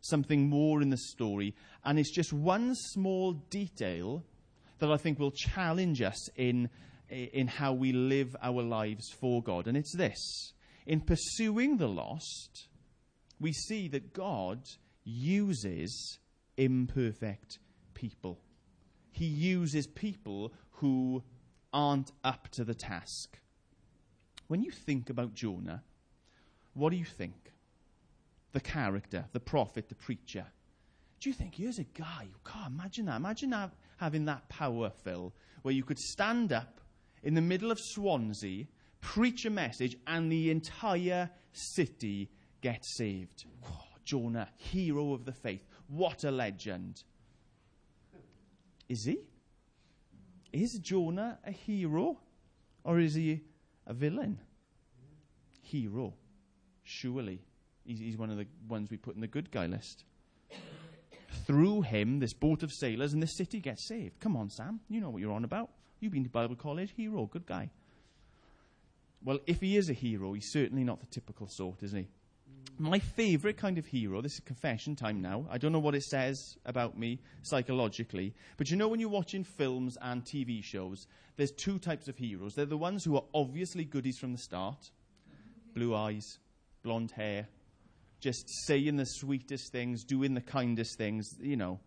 Something 0.00 0.48
more 0.48 0.80
in 0.80 0.90
the 0.90 0.96
story, 0.96 1.54
and 1.84 1.98
it's 1.98 2.14
just 2.14 2.32
one 2.32 2.74
small 2.74 3.32
detail 3.32 4.24
that 4.78 4.90
I 4.90 4.96
think 4.96 5.18
will 5.18 5.32
challenge 5.32 6.02
us 6.02 6.28
in, 6.36 6.70
in 7.08 7.48
how 7.48 7.72
we 7.72 7.92
live 7.92 8.36
our 8.40 8.62
lives 8.62 9.10
for 9.10 9.42
God. 9.42 9.66
And 9.66 9.76
it's 9.76 9.96
this 9.96 10.52
in 10.86 11.00
pursuing 11.00 11.76
the 11.76 11.88
lost, 11.88 12.68
we 13.38 13.52
see 13.52 13.88
that 13.88 14.14
God 14.14 14.62
uses 15.04 16.18
imperfect 16.56 17.58
people. 17.94 18.40
He 19.10 19.26
uses 19.26 19.86
people 19.86 20.52
who 20.70 21.22
aren't 21.72 22.12
up 22.24 22.48
to 22.50 22.64
the 22.64 22.74
task. 22.74 23.38
When 24.46 24.62
you 24.62 24.70
think 24.70 25.10
about 25.10 25.34
Jonah, 25.34 25.82
what 26.74 26.90
do 26.90 26.96
you 26.96 27.04
think? 27.04 27.52
The 28.52 28.60
character, 28.60 29.26
the 29.32 29.40
prophet, 29.40 29.88
the 29.88 29.94
preacher. 29.94 30.46
Do 31.20 31.28
you 31.28 31.34
think 31.34 31.54
here's 31.54 31.78
a 31.78 31.84
guy? 31.84 32.28
You 32.28 32.38
can't 32.44 32.72
imagine 32.72 33.06
that. 33.06 33.16
Imagine 33.16 33.50
that, 33.50 33.72
having 33.98 34.24
that 34.26 34.48
power, 34.48 34.90
Phil, 35.04 35.34
where 35.62 35.74
you 35.74 35.84
could 35.84 35.98
stand 35.98 36.52
up 36.52 36.80
in 37.22 37.34
the 37.34 37.40
middle 37.40 37.70
of 37.70 37.78
Swansea, 37.80 38.66
preach 39.00 39.44
a 39.44 39.50
message, 39.50 39.96
and 40.06 40.30
the 40.30 40.50
entire 40.50 41.28
city 41.52 42.30
gets 42.62 42.96
saved. 42.96 43.44
Oh, 43.66 43.84
Jonah, 44.04 44.48
hero 44.56 45.12
of 45.12 45.24
the 45.24 45.32
faith. 45.32 45.66
What 45.88 46.24
a 46.24 46.30
legend. 46.30 47.02
Is 48.88 49.04
he? 49.04 49.18
Is 50.52 50.78
Jonah 50.82 51.38
a 51.44 51.50
hero? 51.50 52.18
Or 52.84 52.98
is 52.98 53.14
he 53.14 53.42
a 53.86 53.92
villain? 53.92 54.38
Hero. 55.62 56.14
Surely. 56.84 57.42
He's, 57.84 57.98
he's 57.98 58.16
one 58.16 58.30
of 58.30 58.36
the 58.36 58.46
ones 58.68 58.90
we 58.90 58.96
put 58.96 59.14
in 59.14 59.20
the 59.20 59.26
good 59.26 59.50
guy 59.50 59.66
list 59.66 60.04
through 61.46 61.82
him, 61.82 62.18
this 62.18 62.32
boat 62.32 62.62
of 62.62 62.72
sailors, 62.72 63.12
and 63.12 63.22
the 63.22 63.26
city 63.26 63.60
gets 63.60 63.86
saved. 63.88 64.20
Come 64.20 64.36
on, 64.36 64.50
Sam. 64.50 64.80
You 64.88 65.00
know 65.00 65.10
what 65.10 65.20
you're 65.20 65.32
on 65.32 65.44
about. 65.44 65.70
You've 66.00 66.12
been 66.12 66.24
to 66.24 66.30
Bible 66.30 66.56
college. 66.56 66.92
Hero, 66.96 67.26
good 67.26 67.46
guy. 67.46 67.70
Well, 69.22 69.40
if 69.46 69.60
he 69.60 69.76
is 69.76 69.90
a 69.90 69.94
hero, 69.94 70.32
he's 70.34 70.50
certainly 70.52 70.84
not 70.84 71.00
the 71.00 71.06
typical 71.06 71.48
sort, 71.48 71.82
is 71.82 71.92
he? 71.92 72.08
My 72.80 73.00
favourite 73.00 73.56
kind 73.56 73.76
of 73.76 73.86
hero, 73.86 74.20
this 74.20 74.34
is 74.34 74.40
confession 74.40 74.94
time 74.94 75.20
now. 75.20 75.46
I 75.50 75.58
don't 75.58 75.72
know 75.72 75.80
what 75.80 75.96
it 75.96 76.04
says 76.04 76.56
about 76.64 76.96
me 76.96 77.18
psychologically, 77.42 78.34
but 78.56 78.70
you 78.70 78.76
know 78.76 78.86
when 78.86 79.00
you're 79.00 79.08
watching 79.08 79.42
films 79.42 79.98
and 80.00 80.24
TV 80.24 80.62
shows, 80.62 81.08
there's 81.36 81.50
two 81.50 81.80
types 81.80 82.06
of 82.06 82.16
heroes. 82.16 82.54
They're 82.54 82.66
the 82.66 82.78
ones 82.78 83.02
who 83.02 83.16
are 83.16 83.24
obviously 83.34 83.84
goodies 83.84 84.18
from 84.18 84.32
the 84.32 84.38
start 84.38 84.90
blue 85.74 85.94
eyes, 85.94 86.38
blonde 86.82 87.10
hair, 87.10 87.48
just 88.20 88.48
saying 88.66 88.96
the 88.96 89.04
sweetest 89.06 89.72
things, 89.72 90.04
doing 90.04 90.34
the 90.34 90.40
kindest 90.40 90.96
things, 90.96 91.36
you 91.40 91.56
know. 91.56 91.80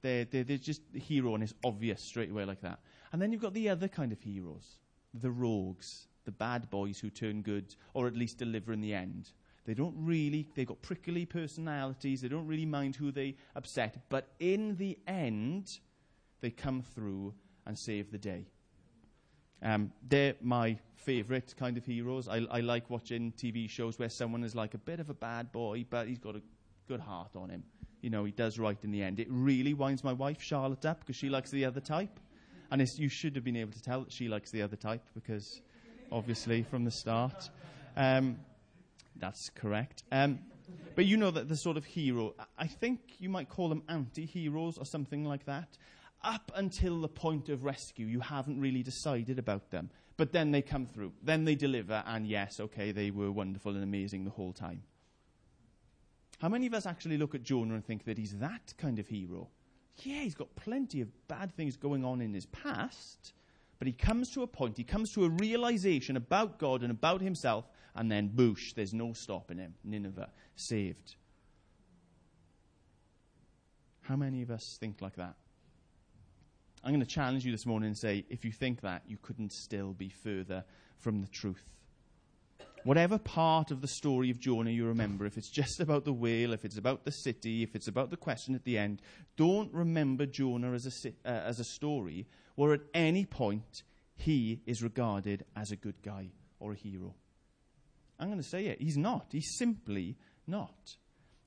They're, 0.00 0.24
they're, 0.24 0.44
they're 0.44 0.58
just 0.58 0.80
the 0.92 1.00
hero 1.00 1.34
and 1.34 1.42
it's 1.42 1.54
obvious 1.64 2.02
straight 2.02 2.30
away 2.30 2.44
like 2.44 2.60
that. 2.62 2.80
And 3.12 3.20
then 3.20 3.32
you've 3.32 3.42
got 3.42 3.54
the 3.54 3.68
other 3.68 3.88
kind 3.88 4.12
of 4.12 4.20
heroes, 4.20 4.78
the 5.12 5.30
rogues, 5.30 6.06
the 6.24 6.32
bad 6.32 6.70
boys 6.70 6.98
who 6.98 7.10
turn 7.10 7.42
good 7.42 7.74
or 7.94 8.06
at 8.06 8.16
least 8.16 8.38
deliver 8.38 8.72
in 8.72 8.80
the 8.80 8.94
end. 8.94 9.30
They 9.68 9.74
don't 9.74 9.94
really, 9.98 10.48
they've 10.54 10.66
got 10.66 10.80
prickly 10.80 11.26
personalities, 11.26 12.22
they 12.22 12.28
don't 12.28 12.46
really 12.46 12.64
mind 12.64 12.96
who 12.96 13.12
they 13.12 13.36
upset, 13.54 13.98
but 14.08 14.28
in 14.40 14.76
the 14.76 14.98
end, 15.06 15.68
they 16.40 16.48
come 16.48 16.80
through 16.80 17.34
and 17.66 17.78
save 17.78 18.10
the 18.10 18.16
day. 18.16 18.46
Um, 19.62 19.92
they're 20.08 20.36
my 20.40 20.78
favourite 20.96 21.54
kind 21.58 21.76
of 21.76 21.84
heroes. 21.84 22.28
I, 22.28 22.46
I 22.50 22.60
like 22.60 22.88
watching 22.88 23.30
TV 23.32 23.68
shows 23.68 23.98
where 23.98 24.08
someone 24.08 24.42
is 24.42 24.54
like 24.54 24.72
a 24.72 24.78
bit 24.78 25.00
of 25.00 25.10
a 25.10 25.14
bad 25.14 25.52
boy, 25.52 25.84
but 25.90 26.08
he's 26.08 26.18
got 26.18 26.34
a 26.34 26.40
good 26.86 27.00
heart 27.00 27.36
on 27.36 27.50
him. 27.50 27.62
You 28.00 28.08
know, 28.08 28.24
he 28.24 28.32
does 28.32 28.58
right 28.58 28.78
in 28.82 28.90
the 28.90 29.02
end. 29.02 29.20
It 29.20 29.26
really 29.28 29.74
winds 29.74 30.02
my 30.02 30.14
wife, 30.14 30.40
Charlotte, 30.40 30.86
up 30.86 31.00
because 31.00 31.16
she 31.16 31.28
likes 31.28 31.50
the 31.50 31.66
other 31.66 31.80
type. 31.80 32.18
And 32.70 32.82
you 32.96 33.10
should 33.10 33.34
have 33.34 33.44
been 33.44 33.56
able 33.56 33.72
to 33.72 33.82
tell 33.82 34.00
that 34.00 34.12
she 34.14 34.28
likes 34.28 34.50
the 34.50 34.62
other 34.62 34.76
type 34.76 35.02
because, 35.12 35.60
obviously, 36.10 36.62
from 36.62 36.86
the 36.86 36.90
start. 36.90 37.50
Um, 37.98 38.38
that's 39.18 39.50
correct. 39.50 40.02
Um, 40.12 40.40
but 40.94 41.06
you 41.06 41.16
know 41.16 41.30
that 41.30 41.48
the 41.48 41.56
sort 41.56 41.76
of 41.76 41.84
hero, 41.84 42.34
I 42.58 42.66
think 42.66 43.00
you 43.18 43.28
might 43.28 43.48
call 43.48 43.68
them 43.68 43.82
anti 43.88 44.26
heroes 44.26 44.78
or 44.78 44.84
something 44.84 45.24
like 45.24 45.46
that 45.46 45.78
up 46.22 46.50
until 46.54 47.00
the 47.00 47.08
point 47.08 47.48
of 47.48 47.64
rescue, 47.64 48.06
you 48.06 48.20
haven't 48.20 48.60
really 48.60 48.82
decided 48.82 49.38
about 49.38 49.70
them. 49.70 49.90
But 50.16 50.32
then 50.32 50.50
they 50.50 50.62
come 50.62 50.86
through. 50.86 51.12
Then 51.22 51.44
they 51.44 51.54
deliver, 51.54 52.02
and 52.06 52.26
yes, 52.26 52.58
okay, 52.58 52.90
they 52.90 53.10
were 53.10 53.30
wonderful 53.30 53.74
and 53.74 53.84
amazing 53.84 54.24
the 54.24 54.30
whole 54.30 54.52
time. 54.52 54.82
How 56.40 56.48
many 56.48 56.66
of 56.66 56.74
us 56.74 56.86
actually 56.86 57.18
look 57.18 57.34
at 57.34 57.42
Jonah 57.42 57.74
and 57.74 57.84
think 57.84 58.04
that 58.04 58.18
he's 58.18 58.36
that 58.38 58.74
kind 58.78 58.98
of 58.98 59.06
hero? 59.06 59.48
Yeah, 60.02 60.20
he's 60.20 60.34
got 60.34 60.54
plenty 60.56 61.00
of 61.00 61.28
bad 61.28 61.54
things 61.54 61.76
going 61.76 62.04
on 62.04 62.20
in 62.20 62.32
his 62.32 62.46
past, 62.46 63.32
but 63.78 63.86
he 63.86 63.92
comes 63.92 64.30
to 64.30 64.42
a 64.42 64.46
point, 64.46 64.76
he 64.76 64.84
comes 64.84 65.12
to 65.12 65.24
a 65.24 65.28
realization 65.28 66.16
about 66.16 66.58
God 66.58 66.82
and 66.82 66.90
about 66.90 67.20
himself, 67.20 67.64
and 67.94 68.10
then 68.10 68.28
boosh, 68.28 68.74
there's 68.74 68.94
no 68.94 69.12
stopping 69.12 69.58
him. 69.58 69.74
Nineveh, 69.84 70.30
saved. 70.56 71.16
How 74.02 74.16
many 74.16 74.42
of 74.42 74.50
us 74.50 74.78
think 74.80 75.02
like 75.02 75.16
that? 75.16 75.34
I'm 76.82 76.92
going 76.92 77.00
to 77.00 77.06
challenge 77.06 77.44
you 77.44 77.52
this 77.52 77.66
morning 77.66 77.88
and 77.88 77.98
say, 77.98 78.24
if 78.30 78.44
you 78.44 78.52
think 78.52 78.80
that, 78.82 79.02
you 79.06 79.18
couldn't 79.20 79.52
still 79.52 79.92
be 79.92 80.08
further 80.08 80.64
from 80.98 81.20
the 81.20 81.26
truth. 81.26 81.64
Whatever 82.84 83.18
part 83.18 83.70
of 83.70 83.80
the 83.80 83.88
story 83.88 84.30
of 84.30 84.38
Jonah 84.38 84.70
you 84.70 84.86
remember, 84.86 85.26
if 85.26 85.36
it's 85.36 85.50
just 85.50 85.80
about 85.80 86.04
the 86.04 86.12
whale, 86.12 86.52
if 86.52 86.64
it's 86.64 86.78
about 86.78 87.04
the 87.04 87.12
city, 87.12 87.62
if 87.62 87.74
it's 87.74 87.88
about 87.88 88.10
the 88.10 88.16
question 88.16 88.54
at 88.54 88.64
the 88.64 88.78
end, 88.78 89.02
don't 89.36 89.72
remember 89.74 90.24
Jonah 90.24 90.72
as 90.72 91.04
a, 91.04 91.08
uh, 91.28 91.32
as 91.32 91.60
a 91.60 91.64
story 91.64 92.26
where 92.54 92.72
at 92.72 92.80
any 92.94 93.26
point 93.26 93.82
he 94.14 94.62
is 94.64 94.82
regarded 94.82 95.44
as 95.56 95.70
a 95.70 95.76
good 95.76 96.00
guy 96.02 96.28
or 96.60 96.72
a 96.72 96.76
hero. 96.76 97.14
I'm 98.18 98.28
going 98.28 98.42
to 98.42 98.48
say 98.48 98.66
it. 98.66 98.80
He's 98.80 98.96
not. 98.96 99.26
He's 99.30 99.56
simply 99.56 100.16
not. 100.46 100.96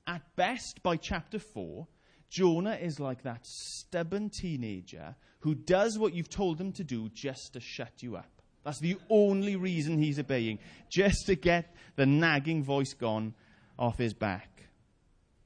At 0.07 0.21
best, 0.35 0.81
by 0.83 0.97
chapter 0.97 1.39
4, 1.39 1.87
Jonah 2.29 2.75
is 2.75 2.99
like 2.99 3.23
that 3.23 3.45
stubborn 3.45 4.29
teenager 4.29 5.15
who 5.39 5.53
does 5.53 5.99
what 5.99 6.13
you've 6.13 6.29
told 6.29 6.59
him 6.59 6.71
to 6.73 6.83
do 6.83 7.09
just 7.09 7.53
to 7.53 7.59
shut 7.59 8.01
you 8.01 8.15
up. 8.15 8.41
That's 8.63 8.79
the 8.79 8.97
only 9.09 9.55
reason 9.55 9.97
he's 9.97 10.19
obeying, 10.19 10.59
just 10.89 11.25
to 11.25 11.35
get 11.35 11.75
the 11.95 12.05
nagging 12.05 12.63
voice 12.63 12.93
gone 12.93 13.33
off 13.77 13.97
his 13.97 14.13
back. 14.13 14.63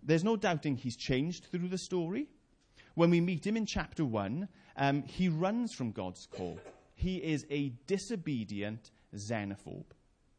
There's 0.03 0.23
no 0.23 0.35
doubting 0.35 0.75
he's 0.75 0.97
changed 0.97 1.45
through 1.45 1.69
the 1.69 1.77
story. 1.77 2.27
When 2.93 3.09
we 3.09 3.21
meet 3.21 3.47
him 3.47 3.57
in 3.57 3.65
chapter 3.65 4.05
1, 4.05 4.47
um, 4.77 5.03
he 5.03 5.29
runs 5.29 5.73
from 5.73 5.91
God's 5.91 6.27
call. 6.27 6.59
He 6.93 7.17
is 7.17 7.45
a 7.49 7.69
disobedient 7.87 8.91
xenophobe. 9.15 9.94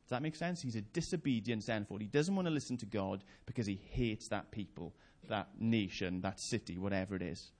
Does 0.06 0.10
that 0.10 0.22
make 0.22 0.36
sense? 0.36 0.62
He's 0.62 0.76
a 0.76 0.82
disobedient 0.82 1.64
xenophobe. 1.64 2.00
He 2.00 2.06
doesn't 2.06 2.36
want 2.36 2.46
to 2.46 2.54
listen 2.54 2.76
to 2.76 2.86
God 2.86 3.24
because 3.44 3.66
he 3.66 3.80
hates 3.90 4.28
that 4.28 4.52
people, 4.52 4.94
that 5.28 5.48
nation, 5.58 6.20
that 6.20 6.38
city, 6.38 6.78
whatever 6.78 7.16
it 7.16 7.22
is. 7.22 7.50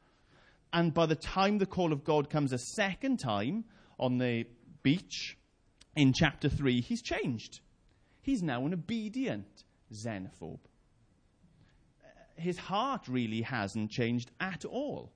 And 0.72 0.94
by 0.94 1.06
the 1.06 1.16
time 1.16 1.58
the 1.58 1.66
call 1.66 1.92
of 1.92 2.04
God 2.04 2.30
comes 2.30 2.52
a 2.52 2.58
second 2.58 3.16
time 3.16 3.64
on 3.98 4.18
the 4.18 4.44
beach 4.84 5.36
in 5.96 6.12
chapter 6.12 6.48
3, 6.48 6.82
he's 6.82 7.02
changed. 7.02 7.58
He's 8.22 8.44
now 8.44 8.64
an 8.64 8.74
obedient 8.74 9.64
xenophobe. 9.92 10.60
His 12.36 12.58
heart 12.58 13.08
really 13.08 13.42
hasn't 13.42 13.90
changed 13.90 14.30
at 14.38 14.64
all. 14.64 15.10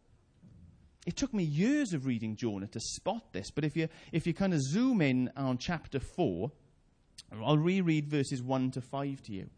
It 1.07 1.17
took 1.17 1.33
me 1.33 1.45
years 1.45 1.93
of 1.93 2.07
reading 2.07 2.35
Jonah 2.35 2.67
to 2.67 2.81
spot 2.81 3.33
this, 3.33 3.53
but 3.53 3.65
if 3.65 3.77
you, 3.77 3.89
if 4.11 4.27
you 4.27 4.35
kind 4.35 4.53
of 4.53 4.61
zoom 4.61 5.01
in 5.01 5.31
on 5.37 5.59
chapter 5.59 6.01
4, 6.01 6.51
I'll 7.33 7.59
reread 7.59 8.09
verses 8.09 8.43
1 8.43 8.73
to 8.73 8.81
5 8.81 9.23
to 9.23 9.33
you. 9.33 9.51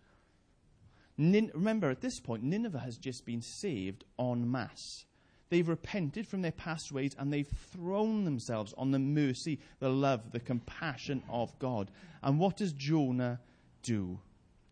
Nin- 1.17 1.51
remember, 1.55 1.91
at 1.91 2.01
this 2.01 2.21
point, 2.21 2.43
Nineveh 2.43 2.81
has 2.81 2.97
just 2.99 3.25
been 3.25 3.43
saved 3.43 4.05
en 4.19 4.51
masse. 4.51 5.05
They've 5.51 5.69
repented 5.69 6.27
from 6.27 6.41
their 6.41 6.53
past 6.53 6.93
ways 6.93 7.15
and 7.19 7.31
they've 7.31 7.47
thrown 7.47 8.25
themselves 8.25 8.73
on 8.79 8.91
the 8.91 8.99
mercy, 8.99 9.61
the 9.81 9.91
love, 9.91 10.33
the 10.33 10.41
compassion 10.41 11.23
of 11.29 11.59
God. 11.59 11.91
And 12.23 12.39
what 12.39 12.57
does 12.57 12.73
Jonah 12.73 13.39
do? 13.83 14.19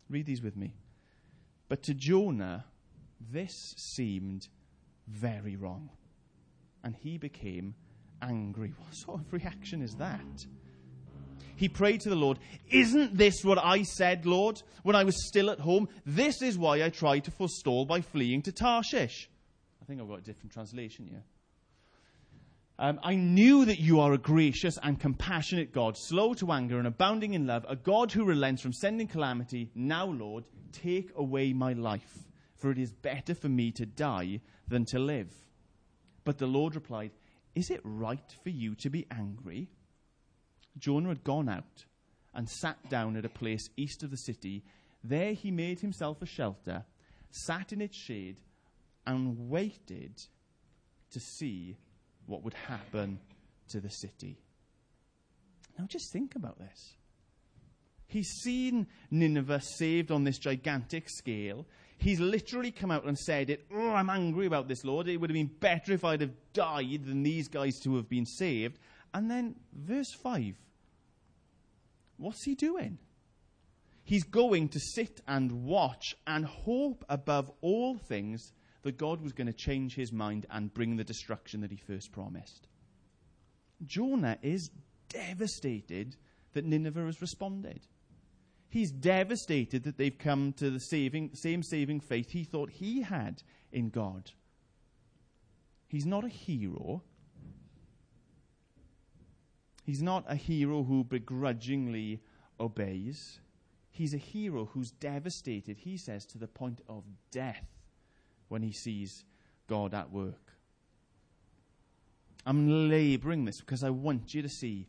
Read 0.09 0.25
these 0.25 0.41
with 0.41 0.57
me. 0.57 0.75
But 1.69 1.83
to 1.83 1.95
Jonah, 1.95 2.65
this 3.31 3.75
seemed 3.77 4.49
very 5.07 5.55
wrong. 5.55 5.91
And 6.83 6.97
he 6.97 7.19
became 7.19 7.75
angry. 8.23 8.73
What 8.85 8.95
sort 8.95 9.21
of 9.21 9.33
reaction 9.33 9.83
is 9.83 9.95
that? 9.97 10.47
He 11.61 11.69
prayed 11.69 12.01
to 12.01 12.09
the 12.09 12.17
Lord, 12.17 12.39
Isn't 12.71 13.19
this 13.19 13.45
what 13.45 13.59
I 13.59 13.83
said, 13.83 14.25
Lord, 14.25 14.63
when 14.83 14.97
I 14.97 15.05
was 15.05 15.29
still 15.29 15.51
at 15.51 15.61
home? 15.61 15.91
This 16.07 16.41
is 16.41 16.57
why 16.57 16.83
I 16.83 16.89
tried 16.89 17.25
to 17.25 17.31
forestall 17.31 17.85
by 17.85 18.01
fleeing 18.01 18.41
to 18.43 18.53
Tarshish. 18.53 19.29
I 19.83 19.85
think 19.85 20.01
I've 20.01 20.09
got 20.09 20.21
a 20.21 20.23
different 20.23 20.53
translation 20.53 21.07
here. 21.07 21.23
Um, 22.79 22.99
I 23.03 23.15
knew 23.15 23.67
that 23.67 23.79
you 23.79 24.01
are 24.01 24.15
a 24.15 24.19
gracious 24.19 24.79
and 24.83 24.99
compassionate 24.99 25.71
God, 25.71 25.99
slow 25.99 26.33
to 26.33 26.51
anger 26.51 26.79
and 26.79 26.87
abounding 26.87 27.35
in 27.35 27.47
love, 27.47 27.67
a 27.69 27.77
God 27.77 28.11
who 28.11 28.25
relents 28.25 28.63
from 28.63 28.73
sending 28.73 29.07
calamity. 29.07 29.71
Now, 29.75 30.07
Lord, 30.07 30.45
take 30.73 31.11
away 31.15 31.53
my 31.53 31.75
life, 31.75 32.25
for 32.57 32.71
it 32.71 32.79
is 32.79 32.91
better 32.91 33.35
for 33.35 33.51
me 33.51 33.71
to 33.73 33.85
die 33.85 34.41
than 34.67 34.87
to 34.87 34.99
live. 34.99 35.31
But 36.25 36.39
the 36.39 36.47
Lord 36.47 36.75
replied, 36.75 37.11
Is 37.55 37.69
it 37.69 37.83
right 37.85 38.35
for 38.43 38.49
you 38.49 38.75
to 38.77 38.89
be 38.89 39.07
angry? 39.11 39.69
Jonah 40.79 41.09
had 41.09 41.25
gone 41.25 41.49
out 41.49 41.85
and 42.35 42.49
sat 42.49 42.77
down 42.89 43.17
at 43.17 43.25
a 43.25 43.31
place 43.31 43.69
east 43.77 44.03
of 44.03 44.11
the 44.11 44.17
city. 44.17 44.63
There 45.03 45.33
he 45.33 45.51
made 45.51 45.81
himself 45.81 46.23
a 46.23 46.27
shelter, 46.27 46.85
sat 47.31 47.73
in 47.73 47.81
its 47.81 47.97
shade, 47.97 48.37
and 49.07 49.51
waited 49.51 50.17
to 51.11 51.21
see 51.21 51.77
what 52.27 52.45
would 52.45 52.55
happen 52.55 53.19
to 53.69 53.81
the 53.81 53.91
city. 53.91 54.39
Now, 55.79 55.87
just 55.87 56.13
think 56.13 56.37
about 56.37 56.59
this. 56.59 56.95
He's 58.07 58.29
seen 58.43 58.87
Nineveh 59.11 59.61
saved 59.61 60.11
on 60.11 60.25
this 60.25 60.39
gigantic 60.39 61.09
scale. 61.09 61.67
He's 61.97 62.19
literally 62.19 62.73
come 62.73 62.91
out 62.91 63.05
and 63.05 63.17
said 63.17 63.51
it. 63.51 63.67
Oh, 63.73 63.91
I'm 63.91 64.11
angry 64.11 64.47
about 64.47 64.69
this, 64.69 64.85
Lord. 64.85 65.07
It 65.07 65.19
would 65.19 65.31
have 65.31 65.35
been 65.35 65.51
better 65.61 65.93
if 65.93 66.05
I'd 66.05 66.23
have 66.23 66.35
died 66.53 67.05
than 67.05 67.23
these 67.23 67.47
guys 67.47 67.79
to 67.85 67.97
have 67.97 68.09
been 68.09 68.27
saved. 68.27 68.79
And 69.13 69.31
then, 69.31 69.57
verse 69.73 70.13
5 70.23 70.57
what's 72.17 72.45
he 72.45 72.55
doing? 72.55 72.99
He's 74.05 74.25
going 74.25 74.69
to 74.71 74.81
sit 74.81 75.21
and 75.27 75.65
watch 75.65 76.15
and 76.27 76.45
hope 76.45 77.05
above 77.09 77.51
all 77.61 77.97
things 77.97 78.53
that 78.83 78.99
God 78.99 79.23
was 79.23 79.33
going 79.33 79.47
to 79.47 79.53
change 79.53 79.95
his 79.95 80.13
mind 80.13 80.47
and 80.51 80.73
bring 80.73 80.97
the 80.97 81.05
destruction 81.05 81.61
that 81.61 81.71
he 81.71 81.77
first 81.77 82.13
promised. 82.13 82.69
Jonah 83.87 84.39
is 84.43 84.71
devastated 85.09 86.17
that 86.53 86.65
Nineveh 86.65 87.07
has 87.07 87.21
responded. 87.21 87.87
He's 88.69 88.93
devastated 88.93 89.85
that 89.85 89.99
they've 89.99 90.17
come 90.17 90.53
to 90.55 90.71
the 90.71 90.79
saving, 90.79 91.31
same 91.35 91.63
saving 91.63 92.01
faith 92.01 92.31
he 92.31 92.45
thought 92.45 92.71
he 92.71 93.03
had 93.03 93.43
in 93.73 93.91
God. 93.91 94.31
He's 95.89 96.07
not 96.07 96.25
a 96.25 96.29
hero. 96.29 97.03
He's 99.83 100.03
not 100.03 100.25
a 100.29 100.35
hero 100.35 100.85
who 100.85 101.05
begrudgingly 101.05 102.21
obeys. 102.59 103.41
He's 103.91 104.15
a 104.15 104.19
hero 104.19 104.67
who's 104.67 104.91
devastated, 104.93 105.79
he 105.79 105.97
says, 105.97 106.25
to 106.27 106.39
the 106.39 106.47
point 106.47 106.81
of 106.89 107.05
death 107.31 107.67
when 108.49 108.63
he 108.63 108.73
sees 108.73 109.25
God 109.69 109.95
at 109.95 110.11
work. 110.11 110.53
I'm 112.47 112.89
laboring 112.89 113.45
this 113.45 113.61
because 113.61 113.85
I 113.85 113.91
want 113.91 114.35
you 114.35 114.43
to 114.43 114.49
see 114.49 114.87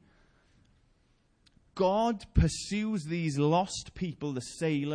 God 1.75 2.25
pursues 2.33 3.05
these 3.05 3.37
lost 3.37 3.91
people, 3.93 4.33
the 4.33 4.41
sailor 4.41 4.89